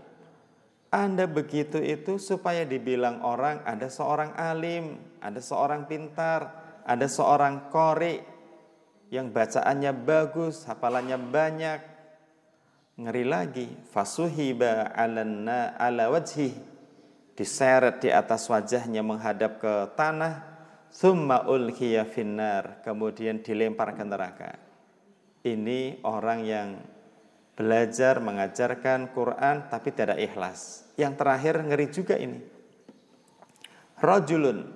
[0.89, 8.21] Anda begitu itu supaya dibilang orang ada seorang alim, ada seorang pintar, ada seorang kori
[9.13, 11.79] yang bacaannya bagus, hafalannya banyak.
[13.01, 16.70] Ngeri lagi, fasuhiba alanna ala wajhi
[17.35, 20.43] diseret di atas wajahnya menghadap ke tanah
[20.91, 24.51] thumma ulkiya finnar kemudian dilempar ke neraka.
[25.41, 26.69] Ini orang yang
[27.57, 30.85] belajar mengajarkan Quran tapi tidak ikhlas.
[30.99, 32.39] Yang terakhir ngeri juga ini.
[33.97, 34.69] Rajulun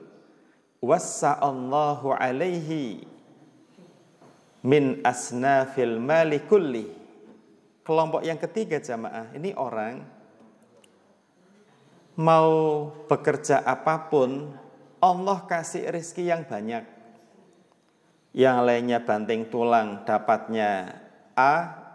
[0.82, 3.06] wassa'allahu alaihi
[4.66, 6.90] min asnafil mali kulli.
[7.86, 10.02] Kelompok yang ketiga jamaah ini orang
[12.16, 14.52] mau bekerja apa pun,
[15.04, 16.84] Allah kasih rezeki yang banyak.
[18.36, 21.00] Yang lainnya banting tulang dapatnya
[21.36, 21.54] A,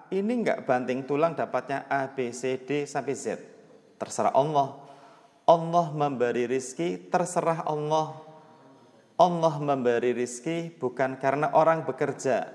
[0.09, 3.40] ini enggak banting tulang dapatnya A, B, C, D sampai Z.
[4.01, 4.76] Terserah Allah.
[5.44, 8.16] Allah memberi rezeki, terserah Allah.
[9.20, 12.49] Allah memberi rezeki bukan karena orang bekerja.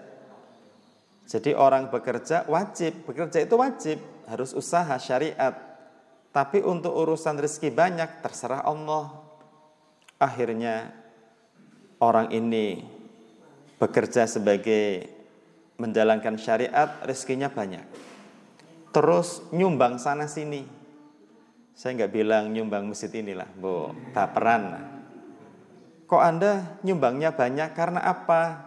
[1.25, 3.97] Jadi orang bekerja wajib, bekerja itu wajib,
[4.29, 5.57] harus usaha syariat.
[6.35, 9.07] Tapi untuk urusan rezeki banyak terserah Allah.
[10.19, 10.91] Akhirnya
[12.03, 12.83] orang ini
[13.79, 15.07] bekerja sebagai
[15.79, 17.87] menjalankan syariat, rezekinya banyak.
[18.91, 20.67] Terus nyumbang sana sini.
[21.71, 24.91] Saya nggak bilang nyumbang masjid inilah, bu, baperan.
[26.03, 28.59] Kok anda nyumbangnya banyak karena apa?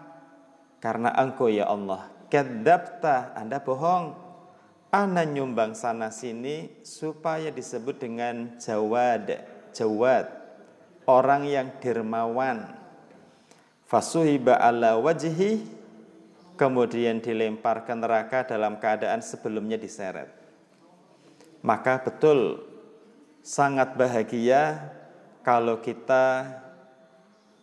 [0.81, 2.09] Karena engkau ya Allah.
[2.33, 4.28] Kedapta, anda bohong
[4.89, 10.27] ana nyumbang sana sini supaya disebut dengan jawad jawad
[11.09, 12.77] orang yang dermawan.
[13.89, 15.65] Fasuhiba ala wajhi
[16.61, 20.29] kemudian dilempar ke neraka dalam keadaan sebelumnya diseret.
[21.65, 22.61] Maka betul
[23.41, 24.93] sangat bahagia
[25.41, 26.45] kalau kita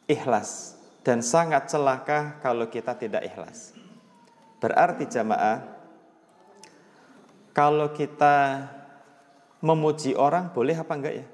[0.10, 0.74] ikhlas
[1.06, 3.78] dan sangat celaka kalau kita tidak ikhlas.
[4.58, 5.75] Berarti jamaah
[7.56, 8.68] kalau kita
[9.64, 11.26] memuji orang boleh apa enggak ya?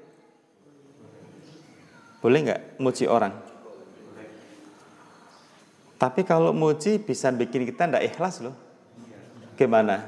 [2.22, 3.34] Boleh enggak muji orang?
[5.98, 8.54] Tapi kalau muji bisa bikin kita tidak ikhlas loh.
[9.58, 10.02] Gimana?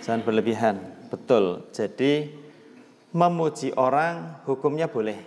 [0.00, 0.76] Jangan berlebihan.
[1.12, 1.68] Betul.
[1.76, 2.32] Jadi
[3.12, 5.20] memuji orang hukumnya boleh.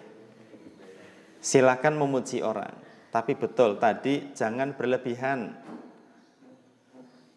[1.42, 2.74] Silakan memuji orang.
[3.14, 5.54] Tapi betul tadi jangan berlebihan.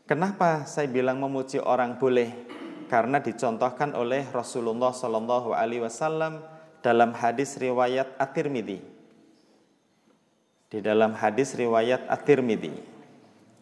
[0.06, 2.30] Kenapa saya bilang memuji orang boleh?
[2.86, 6.38] Karena dicontohkan oleh Rasulullah Shallallahu Alaihi Wasallam
[6.78, 8.78] dalam hadis riwayat At-Tirmidzi
[10.70, 12.70] di dalam hadis riwayat At-Tirmidzi.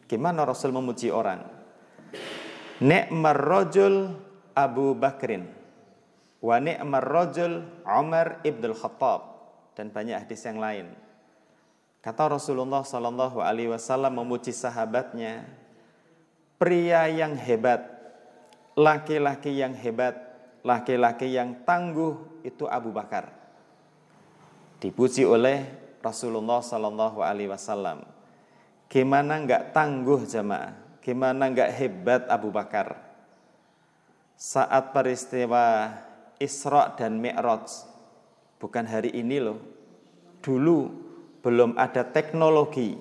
[0.05, 1.40] Gimana Rasul memuji orang?
[2.84, 4.12] Ni'mar rajul
[4.53, 5.49] Abu Bakrin
[6.45, 9.32] wa ni'mar rajul Umar ibn Khattab
[9.72, 10.92] dan banyak hadis yang lain.
[12.05, 15.49] Kata Rasulullah Sallallahu Alaihi Wasallam memuji sahabatnya,
[16.59, 17.85] pria yang hebat,
[18.79, 20.15] laki-laki yang hebat,
[20.65, 23.31] laki-laki yang tangguh itu Abu Bakar.
[24.81, 25.65] Dipuji oleh
[26.05, 28.05] Rasulullah Sallallahu Alaihi Wasallam.
[28.93, 30.77] Gimana nggak tangguh jamaah?
[31.01, 33.01] Gimana nggak hebat Abu Bakar?
[34.37, 35.89] Saat peristiwa
[36.37, 37.89] Isra dan Mi'raj,
[38.61, 39.59] bukan hari ini loh.
[40.45, 40.93] Dulu
[41.41, 42.97] belum ada teknologi.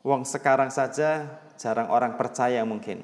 [0.00, 1.26] Wong sekarang saja
[1.58, 3.02] jarang orang percaya mungkin.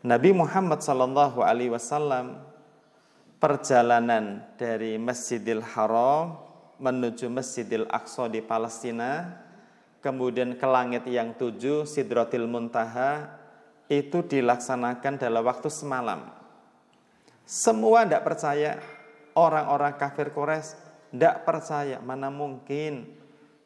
[0.00, 2.40] Nabi Muhammad Sallallahu Alaihi Wasallam
[3.36, 6.40] perjalanan dari Masjidil Haram
[6.80, 9.36] menuju Masjidil Aqsa di Palestina,
[10.00, 13.36] kemudian ke langit yang tujuh, Sidratil Muntaha,
[13.92, 16.32] itu dilaksanakan dalam waktu semalam.
[17.44, 18.80] Semua tidak percaya,
[19.36, 20.80] orang-orang kafir Quraisy
[21.12, 23.19] tidak percaya, mana mungkin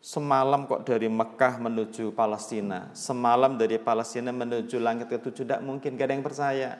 [0.05, 5.97] semalam kok dari Mekah menuju Palestina, semalam dari Palestina menuju langit ke tujuh, tidak mungkin,
[5.97, 6.71] gak ada yang percaya.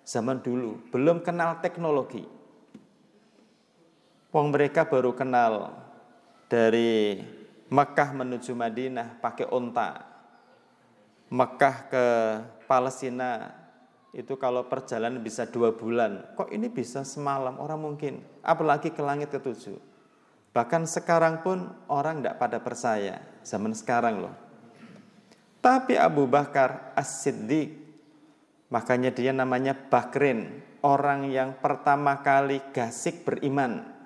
[0.00, 2.40] Zaman dulu, belum kenal teknologi
[4.30, 5.74] Wong mereka baru kenal
[6.46, 7.18] dari
[7.66, 10.06] Mekah menuju Madinah pakai onta.
[11.34, 12.06] Mekah ke
[12.70, 13.50] Palestina
[14.14, 16.30] itu kalau perjalanan bisa dua bulan.
[16.38, 17.58] Kok ini bisa semalam?
[17.58, 18.22] Orang mungkin.
[18.46, 19.89] Apalagi ke langit ketujuh.
[20.50, 23.22] Bahkan sekarang pun orang tidak pada percaya.
[23.46, 24.34] Zaman sekarang loh.
[25.60, 27.76] Tapi Abu Bakar As-Siddiq,
[28.72, 34.00] makanya dia namanya Bakrin, orang yang pertama kali gasik beriman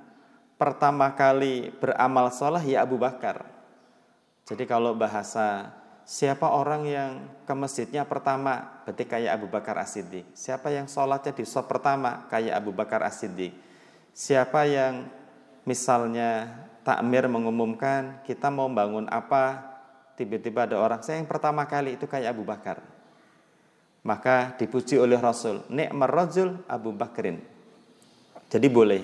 [0.55, 3.45] pertama kali beramal soleh ya Abu Bakar.
[4.45, 5.72] Jadi kalau bahasa
[6.05, 7.11] siapa orang yang
[7.49, 10.24] ke masjidnya pertama berarti kayak Abu Bakar As-Siddiq.
[10.36, 13.53] Siapa yang sholatnya di sholat pertama kayak Abu Bakar As-Siddiq.
[14.14, 15.09] Siapa yang
[15.64, 19.74] misalnya takmir mengumumkan kita mau bangun apa
[20.14, 22.80] tiba-tiba ada orang saya yang pertama kali itu kayak Abu Bakar.
[24.04, 27.40] Maka dipuji oleh Rasul, nikmar rajul Abu Bakrin.
[28.52, 29.02] Jadi boleh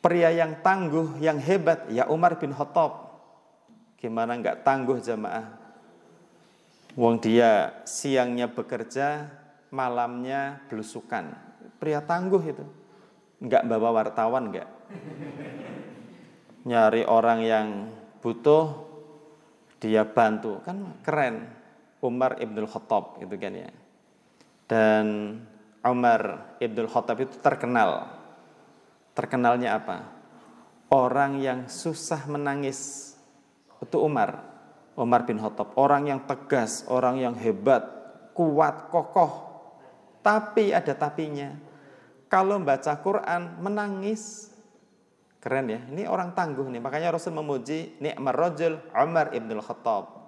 [0.00, 3.20] Pria yang tangguh, yang hebat, ya Umar bin Khattab.
[4.00, 5.60] Gimana nggak tangguh jamaah?
[6.96, 9.28] Wong dia siangnya bekerja,
[9.68, 11.36] malamnya belusukan.
[11.76, 12.64] Pria tangguh itu.
[13.44, 14.79] Nggak bawa wartawan nggak?
[16.68, 17.68] Nyari orang yang
[18.20, 18.86] butuh,
[19.80, 20.60] dia bantu.
[20.62, 21.58] Kan keren.
[22.00, 23.68] Umar ibn Khattab itu kan ya.
[24.64, 25.36] Dan
[25.84, 28.20] Umar ibn Khattab itu terkenal
[29.20, 30.08] terkenalnya apa?
[30.90, 33.12] Orang yang susah menangis
[33.78, 34.42] itu Umar,
[34.98, 35.76] Umar bin Khattab.
[35.78, 37.84] Orang yang tegas, orang yang hebat,
[38.34, 39.48] kuat, kokoh.
[40.20, 41.54] Tapi ada tapinya.
[42.32, 44.50] Kalau baca Quran menangis,
[45.40, 45.80] keren ya.
[45.88, 46.78] Ini orang tangguh nih.
[46.78, 50.20] Makanya Rasul memuji ni'mar rajul Umar ibn Khattab.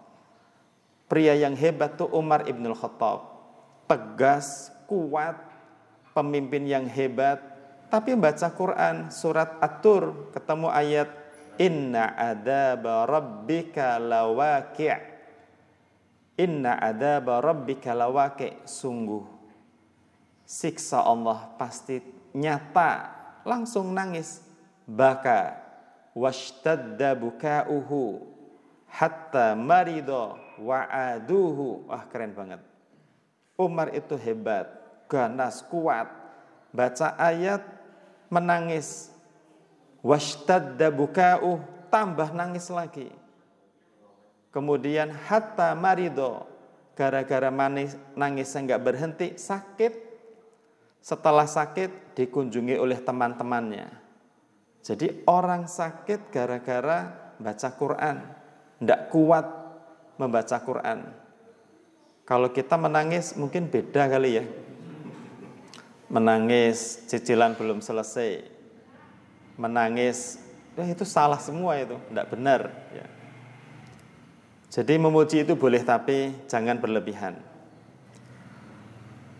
[1.06, 3.28] Pria yang hebat tuh Umar ibn Khattab.
[3.86, 5.36] Tegas, kuat,
[6.16, 7.40] pemimpin yang hebat,
[7.92, 11.12] tapi baca Quran surat At-Tur ketemu ayat
[11.60, 14.96] Inna adaba rabbika lawaki'
[16.40, 19.42] Inna adaba rabbika lawaki' Sungguh
[20.48, 22.00] siksa Allah pasti
[22.32, 23.12] nyata
[23.44, 24.40] langsung nangis
[24.84, 25.58] baka
[26.12, 28.26] washtadda bukauhu
[28.86, 32.60] hatta marido wa'aduhu wah keren banget
[33.56, 34.68] Umar itu hebat
[35.08, 36.08] ganas kuat
[36.72, 37.60] baca ayat
[38.32, 39.12] menangis
[40.02, 41.62] washtadda buka'u
[41.92, 43.12] tambah nangis lagi.
[44.48, 46.44] Kemudian hatta marido
[46.96, 50.10] gara-gara manis nangis nggak berhenti sakit.
[51.02, 54.01] Setelah sakit dikunjungi oleh teman-temannya.
[54.82, 58.16] Jadi orang sakit gara-gara baca Quran,
[58.82, 59.46] tidak kuat
[60.18, 61.06] membaca Quran.
[62.26, 64.44] Kalau kita menangis mungkin beda kali ya.
[66.10, 68.46] Menangis cicilan belum selesai.
[69.54, 70.42] Menangis,
[70.74, 72.60] eh, itu salah semua itu, tidak benar.
[72.90, 73.06] Ya.
[74.72, 77.38] Jadi memuji itu boleh tapi jangan berlebihan.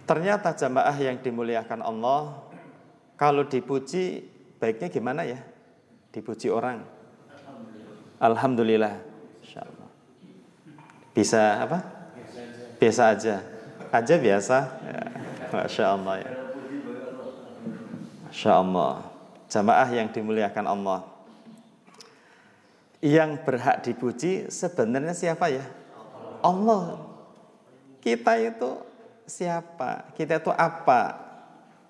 [0.07, 2.45] Ternyata jamaah yang dimuliakan Allah
[3.16, 4.31] kalau dipuji
[4.62, 5.42] baiknya gimana ya?
[6.14, 6.86] Dipuji orang.
[8.22, 8.94] Alhamdulillah.
[8.94, 8.94] Alhamdulillah.
[11.10, 11.78] Bisa apa?
[12.78, 13.42] Biasa aja.
[13.90, 14.58] Aja biasa.
[14.86, 15.02] Ya.
[15.50, 16.32] Masya Allah ya.
[18.30, 18.94] Masya Allah.
[19.50, 21.12] Jamaah yang dimuliakan Allah
[23.02, 25.66] yang berhak dipuji sebenarnya siapa ya?
[26.38, 27.02] Allah.
[27.98, 28.78] Kita itu
[29.26, 30.06] siapa?
[30.14, 31.18] Kita itu apa?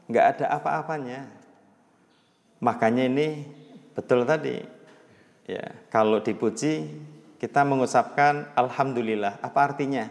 [0.08, 1.41] Enggak ada apa-apanya.
[2.62, 3.42] Makanya ini
[3.92, 4.62] betul tadi.
[5.50, 6.86] Ya, kalau dipuji
[7.42, 9.42] kita mengucapkan alhamdulillah.
[9.42, 10.06] Apa artinya?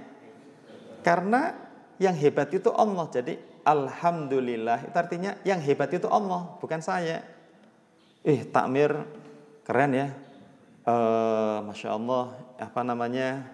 [1.02, 1.56] Karena
[1.95, 3.08] yang hebat itu Allah.
[3.08, 7.24] Jadi alhamdulillah itu artinya yang hebat itu Allah, bukan saya.
[8.22, 8.93] Eh, takmir
[9.66, 10.14] keren ya
[10.86, 13.45] uh, masya Allah apa namanya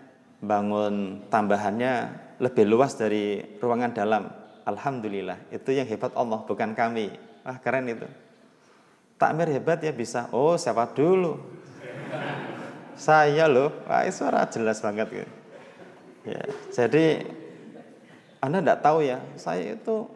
[0.43, 4.24] bangun tambahannya lebih luas dari ruangan dalam.
[4.68, 7.16] Alhamdulillah itu yang hebat Allah bukan kami.
[7.48, 8.08] Wah keren itu.
[9.18, 10.30] Takmir hebat ya bisa.
[10.30, 11.41] Oh siapa dulu?
[12.97, 13.74] Saya loh.
[13.89, 15.32] Wah suara jelas banget gitu.
[16.28, 16.43] Ya,
[16.76, 17.24] jadi
[18.43, 20.11] Anda tidak tahu ya, saya itu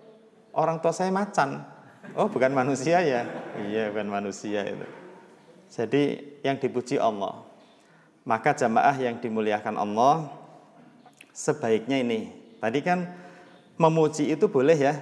[0.51, 1.63] orang tua saya macan.
[2.19, 3.23] Oh bukan manusia ya?
[3.55, 4.87] Iya bukan manusia itu.
[5.71, 6.03] Jadi
[6.43, 7.47] yang dipuji Allah.
[8.27, 10.29] Maka jamaah yang dimuliakan Allah
[11.31, 12.29] sebaiknya ini.
[12.59, 13.07] Tadi kan
[13.79, 14.99] memuji itu boleh ya.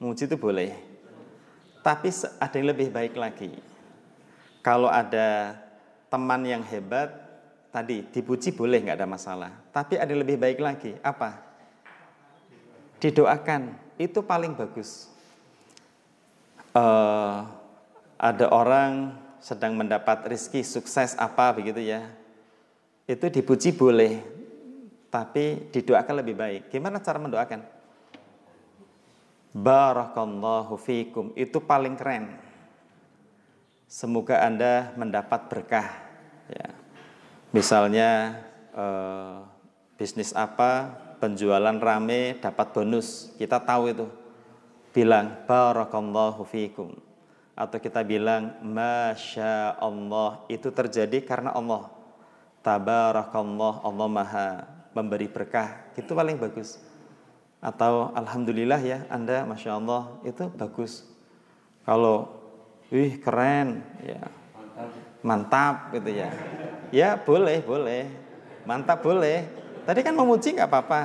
[0.00, 0.87] Memuji itu boleh.
[1.80, 2.08] Tapi
[2.38, 3.52] ada yang lebih baik lagi.
[4.60, 5.56] Kalau ada
[6.12, 7.08] teman yang hebat,
[7.72, 9.52] tadi dipuji boleh nggak ada masalah.
[9.72, 10.92] Tapi ada yang lebih baik lagi.
[11.00, 11.38] Apa?
[12.98, 13.74] Didoakan.
[13.96, 15.08] Itu paling bagus.
[16.76, 17.46] Uh,
[18.18, 22.10] ada orang sedang mendapat rizki sukses apa begitu ya
[23.06, 24.20] itu dipuji boleh
[25.08, 27.62] tapi didoakan lebih baik gimana cara mendoakan
[29.62, 31.34] barakallahu fikum.
[31.34, 32.38] Itu paling keren.
[33.88, 35.88] Semoga anda mendapat berkah
[36.46, 36.68] ya.
[37.50, 38.36] Misalnya
[38.76, 39.36] eh,
[39.96, 43.32] bisnis apa penjualan rame dapat bonus.
[43.40, 44.06] Kita tahu itu.
[44.92, 46.94] Bilang barakallahu fikum.
[47.58, 51.90] Atau kita bilang Masya Allah itu terjadi karena Allah.
[52.62, 54.48] Tabarakallah Allah maha
[54.94, 55.90] memberi berkah.
[55.96, 56.87] Itu paling bagus
[57.58, 61.06] atau Alhamdulillah ya Anda Masya Allah itu bagus.
[61.82, 62.30] Kalau
[62.90, 64.22] wih keren ya.
[65.20, 66.30] Mantap gitu ya.
[66.94, 68.06] Ya boleh boleh.
[68.62, 69.48] Mantap boleh.
[69.82, 71.02] Tadi kan memuji nggak apa-apa.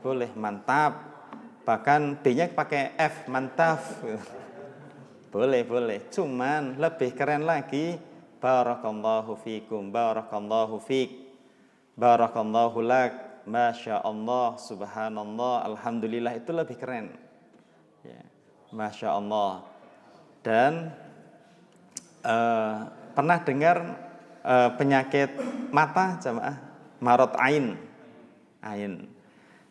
[0.00, 1.02] Boleh mantap.
[1.66, 3.82] Bahkan B-nya pakai F mantap.
[5.36, 6.06] Boleh, boleh.
[6.08, 7.98] Cuman lebih keren lagi
[8.38, 11.12] barakallahu fikum, barakallahu fik,
[11.98, 17.14] barakallahu lak, masya Allah, subhanallah, alhamdulillah itu lebih keren.
[18.02, 18.20] Ya.
[18.74, 19.62] Masya Allah.
[20.42, 20.90] Dan
[22.26, 23.76] uh, pernah dengar
[24.42, 25.30] uh, penyakit
[25.70, 26.58] mata jamaah
[26.98, 27.78] marot ain,
[28.62, 29.06] ain.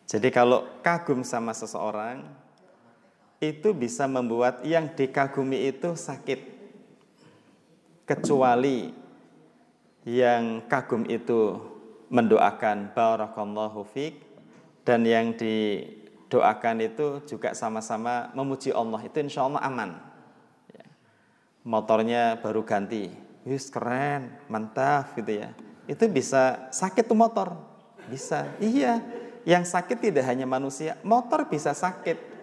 [0.08, 2.24] Jadi kalau kagum sama seseorang,
[3.42, 6.56] itu bisa membuat yang dikagumi itu sakit.
[8.06, 8.94] Kecuali
[10.06, 11.58] yang kagum itu
[12.12, 14.22] mendoakan barakallahu fiq
[14.86, 19.98] dan yang didoakan itu juga sama-sama memuji Allah itu insya Allah aman.
[20.70, 20.86] Ya.
[21.66, 23.10] Motornya baru ganti,
[23.42, 25.50] wis keren, mantap gitu ya.
[25.90, 27.58] Itu bisa sakit tuh motor,
[28.06, 28.46] bisa.
[28.62, 29.02] Iya,
[29.46, 32.36] yang sakit tidak hanya manusia, motor bisa sakit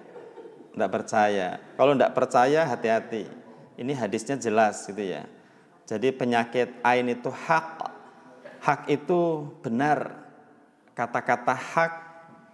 [0.74, 1.61] tidak percaya.
[1.78, 3.30] Kalau tidak percaya hati-hati.
[3.78, 5.26] Ini hadisnya jelas gitu ya.
[5.86, 7.93] Jadi penyakit ain itu hak.
[8.64, 10.24] Hak itu benar.
[10.95, 11.93] Kata-kata hak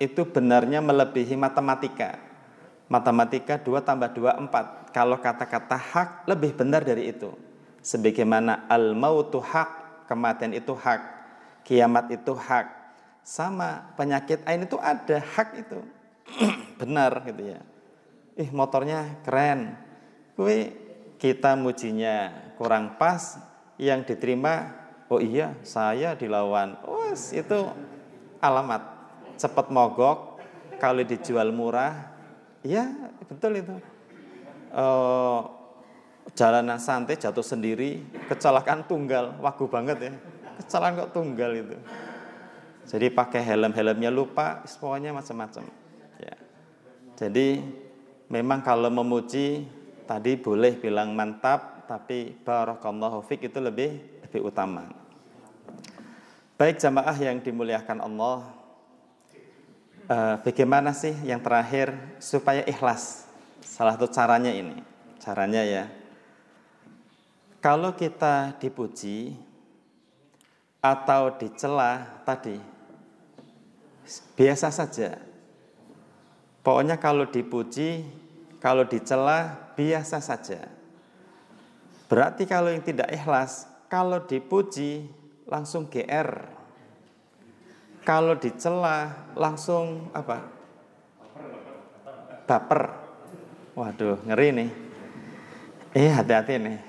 [0.01, 2.17] itu benarnya melebihi matematika.
[2.89, 4.89] Matematika 2 tambah 2 4.
[4.89, 7.29] Kalau kata-kata hak lebih benar dari itu.
[7.85, 11.01] Sebagaimana al-mautu hak, kematian itu hak,
[11.61, 12.65] kiamat itu hak.
[13.21, 15.79] Sama penyakit ain itu ada hak itu.
[16.81, 17.61] benar gitu ya
[18.39, 19.75] ih motornya keren.
[20.39, 20.71] Kue
[21.19, 23.35] kita mujinya kurang pas,
[23.75, 24.78] yang diterima,
[25.09, 26.77] oh iya saya dilawan.
[26.85, 27.59] Oh, itu
[28.39, 28.81] alamat
[29.35, 30.39] cepat mogok,
[30.77, 32.13] kalau dijual murah,
[32.61, 32.87] ya
[33.25, 33.75] betul itu.
[34.69, 35.41] Uh,
[36.37, 40.13] jalanan santai jatuh sendiri, kecelakaan tunggal, wagu banget ya.
[40.61, 41.77] Kecelakaan kok tunggal itu.
[42.89, 45.65] Jadi pakai helm-helmnya lupa, pokoknya macam-macam.
[46.17, 46.35] Ya.
[47.17, 47.61] Jadi
[48.29, 49.65] memang kalau memuji
[50.09, 54.85] tadi boleh bilang mantap, tapi barakallahu fik itu lebih lebih utama.
[56.53, 58.45] Baik jamaah yang dimuliakan Allah,
[60.05, 63.25] uh, bagaimana sih yang terakhir supaya ikhlas?
[63.65, 64.77] Salah satu caranya ini,
[65.17, 65.89] caranya ya.
[67.57, 69.33] Kalau kita dipuji
[70.77, 72.61] atau dicela tadi,
[74.37, 75.17] biasa saja.
[76.61, 78.05] Pokoknya kalau dipuji,
[78.61, 80.69] kalau dicela biasa saja.
[82.05, 85.09] Berarti kalau yang tidak ikhlas, kalau dipuji
[85.49, 86.29] langsung GR.
[88.05, 90.45] Kalau dicela langsung apa?
[92.45, 92.81] Baper.
[93.73, 94.69] Waduh, ngeri nih.
[95.97, 96.79] Eh, hati-hati nih.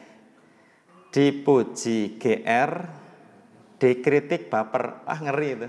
[1.11, 2.73] Dipuji GR,
[3.81, 5.03] dikritik baper.
[5.09, 5.69] Ah, ngeri itu.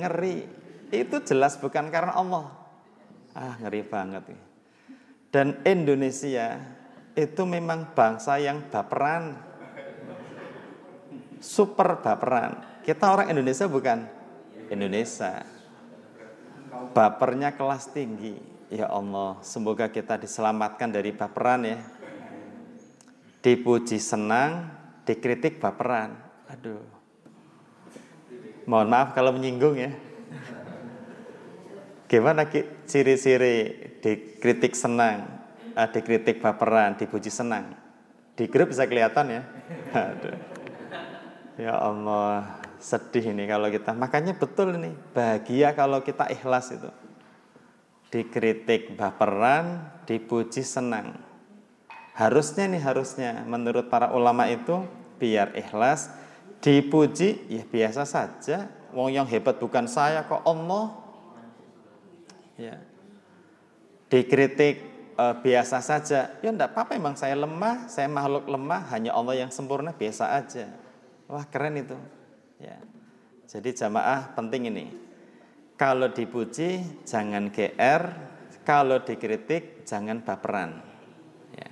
[0.00, 0.36] Ngeri.
[0.90, 2.50] Itu jelas bukan karena Allah.
[3.36, 4.42] Ah, ngeri banget nih.
[5.30, 6.58] Dan Indonesia
[7.14, 9.49] itu memang bangsa yang baperan.
[11.40, 12.60] Super baperan.
[12.84, 14.04] Kita orang Indonesia bukan
[14.68, 15.42] Indonesia.
[16.92, 18.36] Bapernya kelas tinggi.
[18.70, 21.78] Ya Allah, semoga kita diselamatkan dari baperan ya.
[23.42, 24.70] Dipuji senang,
[25.08, 26.14] dikritik baperan.
[26.46, 26.84] Aduh.
[28.68, 29.90] Mohon maaf kalau menyinggung ya.
[32.06, 32.46] Gimana
[32.86, 33.70] ciri-ciri
[34.02, 35.30] dikritik senang,
[35.78, 37.74] uh, dikritik baperan, dipuji senang?
[38.34, 39.42] Di grup bisa kelihatan ya.
[39.94, 40.49] Aduh.
[41.60, 43.92] Ya Allah, sedih ini kalau kita.
[43.92, 46.88] Makanya betul ini, bahagia kalau kita ikhlas itu.
[48.08, 51.20] Dikritik baperan, dipuji senang.
[52.16, 54.88] Harusnya nih harusnya menurut para ulama itu
[55.20, 56.08] biar ikhlas,
[56.64, 58.72] dipuji ya biasa saja.
[58.96, 60.96] Wong yang hebat bukan saya kok Allah
[62.56, 62.80] ya.
[64.08, 64.80] Dikritik
[65.14, 69.52] e, biasa saja, ya enggak apa-apa emang saya lemah, saya makhluk lemah, hanya Allah yang
[69.52, 70.79] sempurna biasa aja.
[71.30, 71.94] Wah keren itu.
[72.58, 72.76] Ya.
[73.46, 74.86] Jadi jamaah penting ini.
[75.78, 78.02] Kalau dipuji jangan GR,
[78.66, 80.82] kalau dikritik jangan baperan.
[81.54, 81.70] Ya.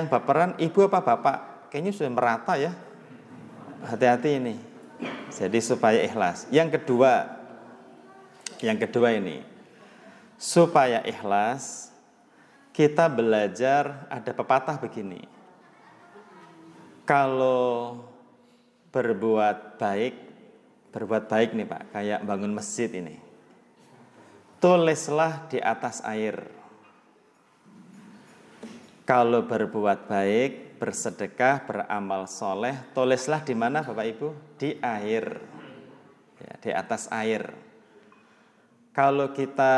[0.00, 1.38] Yang baperan ibu apa bapak?
[1.68, 2.72] Kayaknya sudah merata ya.
[3.84, 4.56] Hati-hati ini.
[5.28, 6.48] Jadi supaya ikhlas.
[6.48, 7.26] Yang kedua,
[8.64, 9.44] yang kedua ini,
[10.40, 11.92] supaya ikhlas,
[12.72, 15.26] kita belajar ada pepatah begini.
[17.04, 18.13] Kalau
[18.94, 20.14] berbuat baik,
[20.94, 23.18] berbuat baik nih Pak, kayak bangun masjid ini.
[24.62, 26.46] Tulislah di atas air.
[29.02, 34.28] Kalau berbuat baik, bersedekah, beramal soleh, tulislah di mana Bapak Ibu?
[34.56, 35.42] Di air.
[36.38, 37.50] Ya, di atas air.
[38.94, 39.74] Kalau kita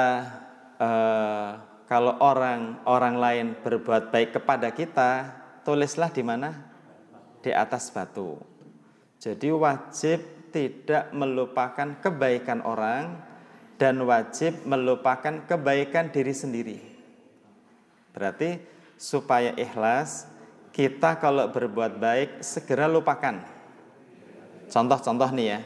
[0.76, 1.50] uh,
[1.88, 5.32] kalau orang orang lain berbuat baik kepada kita,
[5.64, 6.52] tulislah di mana?
[7.40, 8.55] Di atas batu.
[9.20, 13.20] Jadi wajib tidak melupakan kebaikan orang
[13.76, 16.78] dan wajib melupakan kebaikan diri sendiri.
[18.16, 18.60] Berarti
[18.96, 20.24] supaya ikhlas,
[20.72, 23.44] kita kalau berbuat baik segera lupakan.
[24.68, 25.60] Contoh-contoh nih ya.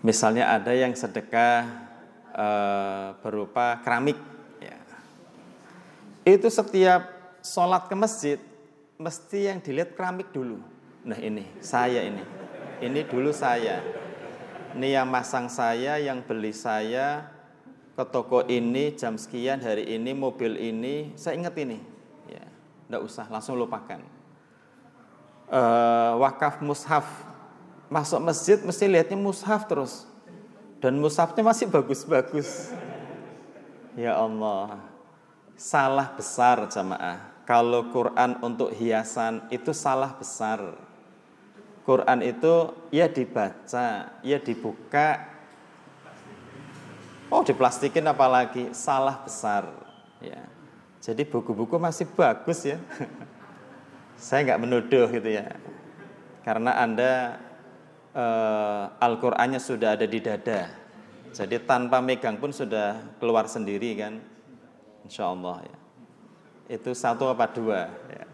[0.00, 1.90] Misalnya ada yang sedekah
[2.30, 4.14] Eh, berupa keramik.
[4.62, 4.78] Ya.
[6.22, 7.10] Itu setiap
[7.42, 8.38] sholat ke masjid
[9.02, 10.62] mesti yang dilihat keramik dulu.
[11.00, 12.24] Nah ini saya ini,
[12.84, 13.80] ini dulu saya.
[14.70, 17.26] Ini yang masang saya, yang beli saya
[17.98, 21.82] ke toko ini jam sekian hari ini mobil ini saya ingat ini.
[22.30, 22.44] Ya,
[22.86, 24.00] enggak usah langsung lupakan.
[25.50, 27.04] Uh, wakaf mushaf
[27.90, 30.06] masuk masjid mesti lihatnya mushaf terus
[30.78, 32.70] dan mushafnya masih bagus-bagus.
[33.98, 34.80] Ya Allah,
[35.58, 37.20] salah besar jamaah.
[37.44, 40.89] Kalau Quran untuk hiasan itu salah besar.
[41.90, 45.26] Quran itu ya dibaca, ya dibuka.
[47.26, 49.66] Oh, diplastikin apalagi salah besar.
[50.22, 50.46] Ya.
[51.02, 52.78] Jadi buku-buku masih bagus ya.
[54.22, 55.50] Saya nggak menuduh gitu ya.
[56.46, 57.42] Karena Anda
[58.14, 60.70] uh, Al-Qur'annya sudah ada di dada.
[61.34, 64.22] Jadi tanpa megang pun sudah keluar sendiri kan.
[65.02, 65.78] Insya Allah ya.
[66.78, 67.90] Itu satu apa dua?
[68.14, 68.30] Ya.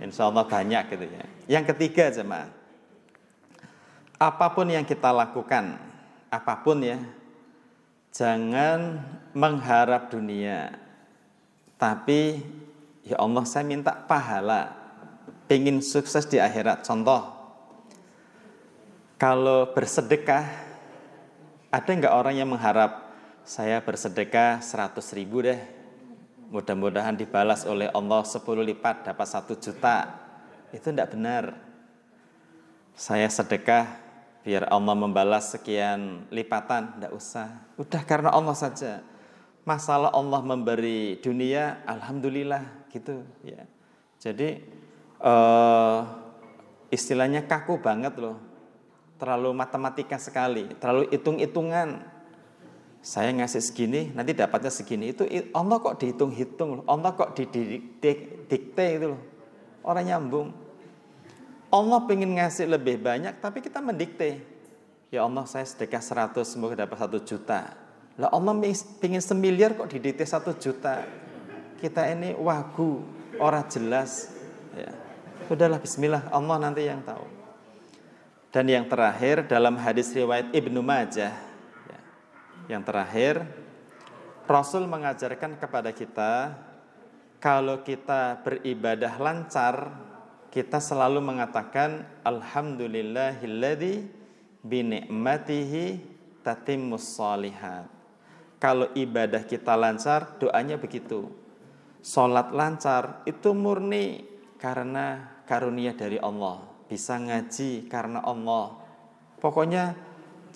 [0.00, 1.24] Insya Allah banyak gitu ya.
[1.60, 2.55] Yang ketiga jemaah,
[4.16, 5.76] apa pun yang kita lakukan,
[6.32, 6.96] apa pun ya,
[8.12, 9.04] jangan
[9.36, 10.72] mengharap dunia,
[11.76, 12.40] tapi
[13.04, 14.72] ya Allah saya minta pahala,
[15.44, 16.80] pengen sukses di akhirat.
[16.80, 17.28] Contoh,
[19.20, 20.44] kalau bersedekah,
[21.68, 23.04] ada nggak orang yang mengharap
[23.44, 25.60] saya bersedekah 100 ribu deh,
[26.48, 30.24] mudah-mudahan dibalas oleh Allah 10 lipat dapat satu juta.
[30.72, 31.54] Itu tidak benar.
[32.96, 34.05] Saya sedekah
[34.46, 37.66] biar Allah membalas sekian lipatan, tidak usah.
[37.74, 39.02] Udah karena Allah saja.
[39.66, 43.66] Masalah Allah memberi dunia, alhamdulillah gitu ya.
[44.22, 44.62] Jadi
[45.18, 46.06] uh,
[46.94, 48.38] istilahnya kaku banget loh.
[49.18, 52.14] Terlalu matematika sekali, terlalu hitung-hitungan.
[53.02, 55.10] Saya ngasih segini, nanti dapatnya segini.
[55.10, 55.26] Itu
[55.58, 59.22] Allah kok dihitung-hitung, Allah kok didikte itu loh.
[59.82, 60.65] Orang nyambung.
[61.76, 64.40] Allah pengen ngasih lebih banyak, tapi kita mendikte.
[65.12, 66.00] Ya Allah, saya sedekah
[66.32, 67.76] 100, semoga dapat satu juta.
[68.16, 68.56] Lah Allah
[68.98, 71.04] pengen semiliar kok didikte satu juta.
[71.76, 73.04] Kita ini wagu,
[73.36, 74.32] orang jelas.
[74.72, 74.92] Ya.
[75.52, 77.22] Udahlah Bismillah, Allah nanti yang tahu.
[78.50, 81.36] Dan yang terakhir dalam hadis riwayat Ibnu Majah,
[81.84, 82.00] ya,
[82.72, 83.44] yang terakhir
[84.48, 86.56] Rasul mengajarkan kepada kita
[87.36, 90.05] kalau kita beribadah lancar
[90.56, 94.08] kita selalu mengatakan alhamdulillahilladzi
[94.64, 96.00] bi ni'matihi
[96.40, 97.84] tatimmus shalihat.
[98.56, 101.28] Kalau ibadah kita lancar, doanya begitu.
[102.00, 104.24] Salat lancar itu murni
[104.56, 106.64] karena karunia dari Allah.
[106.88, 108.80] Bisa ngaji karena Allah.
[109.36, 109.92] Pokoknya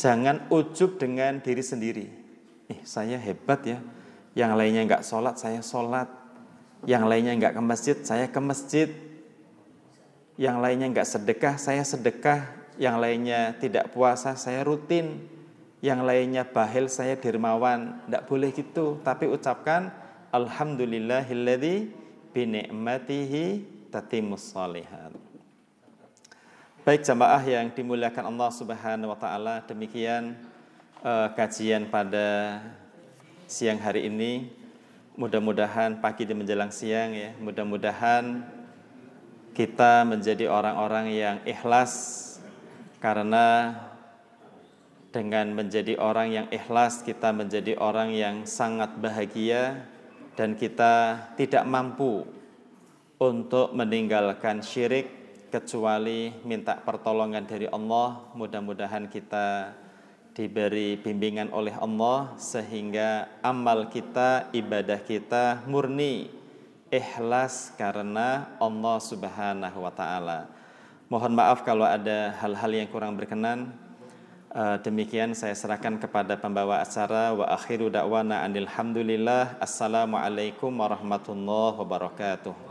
[0.01, 2.07] jangan ujub dengan diri sendiri.
[2.73, 3.85] Eh, saya hebat ya.
[4.33, 6.09] Yang lainnya nggak sholat, saya sholat.
[6.89, 9.10] Yang lainnya nggak ke masjid, saya ke masjid
[10.41, 12.49] yang lainnya nggak sedekah, saya sedekah,
[12.81, 15.21] yang lainnya tidak puasa, saya rutin,
[15.85, 18.01] yang lainnya bahil, saya dermawan.
[18.09, 19.93] Tidak boleh gitu, tapi ucapkan
[20.33, 21.93] Alhamdulillahilladzi
[22.33, 25.13] binikmatihi tatimus salihat.
[26.89, 30.41] Baik jamaah yang dimuliakan Allah Subhanahu wa taala, demikian
[31.05, 32.65] uh, kajian pada
[33.45, 34.49] siang hari ini.
[35.21, 38.57] Mudah-mudahan pagi di menjelang siang ya, mudah-mudahan
[39.53, 42.19] kita menjadi orang-orang yang ikhlas
[43.03, 43.75] karena
[45.11, 49.91] dengan menjadi orang yang ikhlas kita menjadi orang yang sangat bahagia
[50.39, 52.23] dan kita tidak mampu
[53.19, 55.21] untuk meninggalkan syirik
[55.51, 58.23] kecuali minta pertolongan dari Allah.
[58.39, 59.75] Mudah-mudahan kita
[60.33, 66.40] diberi bimbingan oleh Allah sehingga amal kita ibadah kita murni
[66.91, 70.51] ikhlas karena Allah Subhanahu wa taala.
[71.07, 73.71] Mohon maaf kalau ada hal-hal yang kurang berkenan.
[74.51, 82.70] Uh, demikian saya serahkan kepada pembawa acara wa akhiru da'wana anil hamdulillah assalamualaikum warahmatullahi wabarakatuh.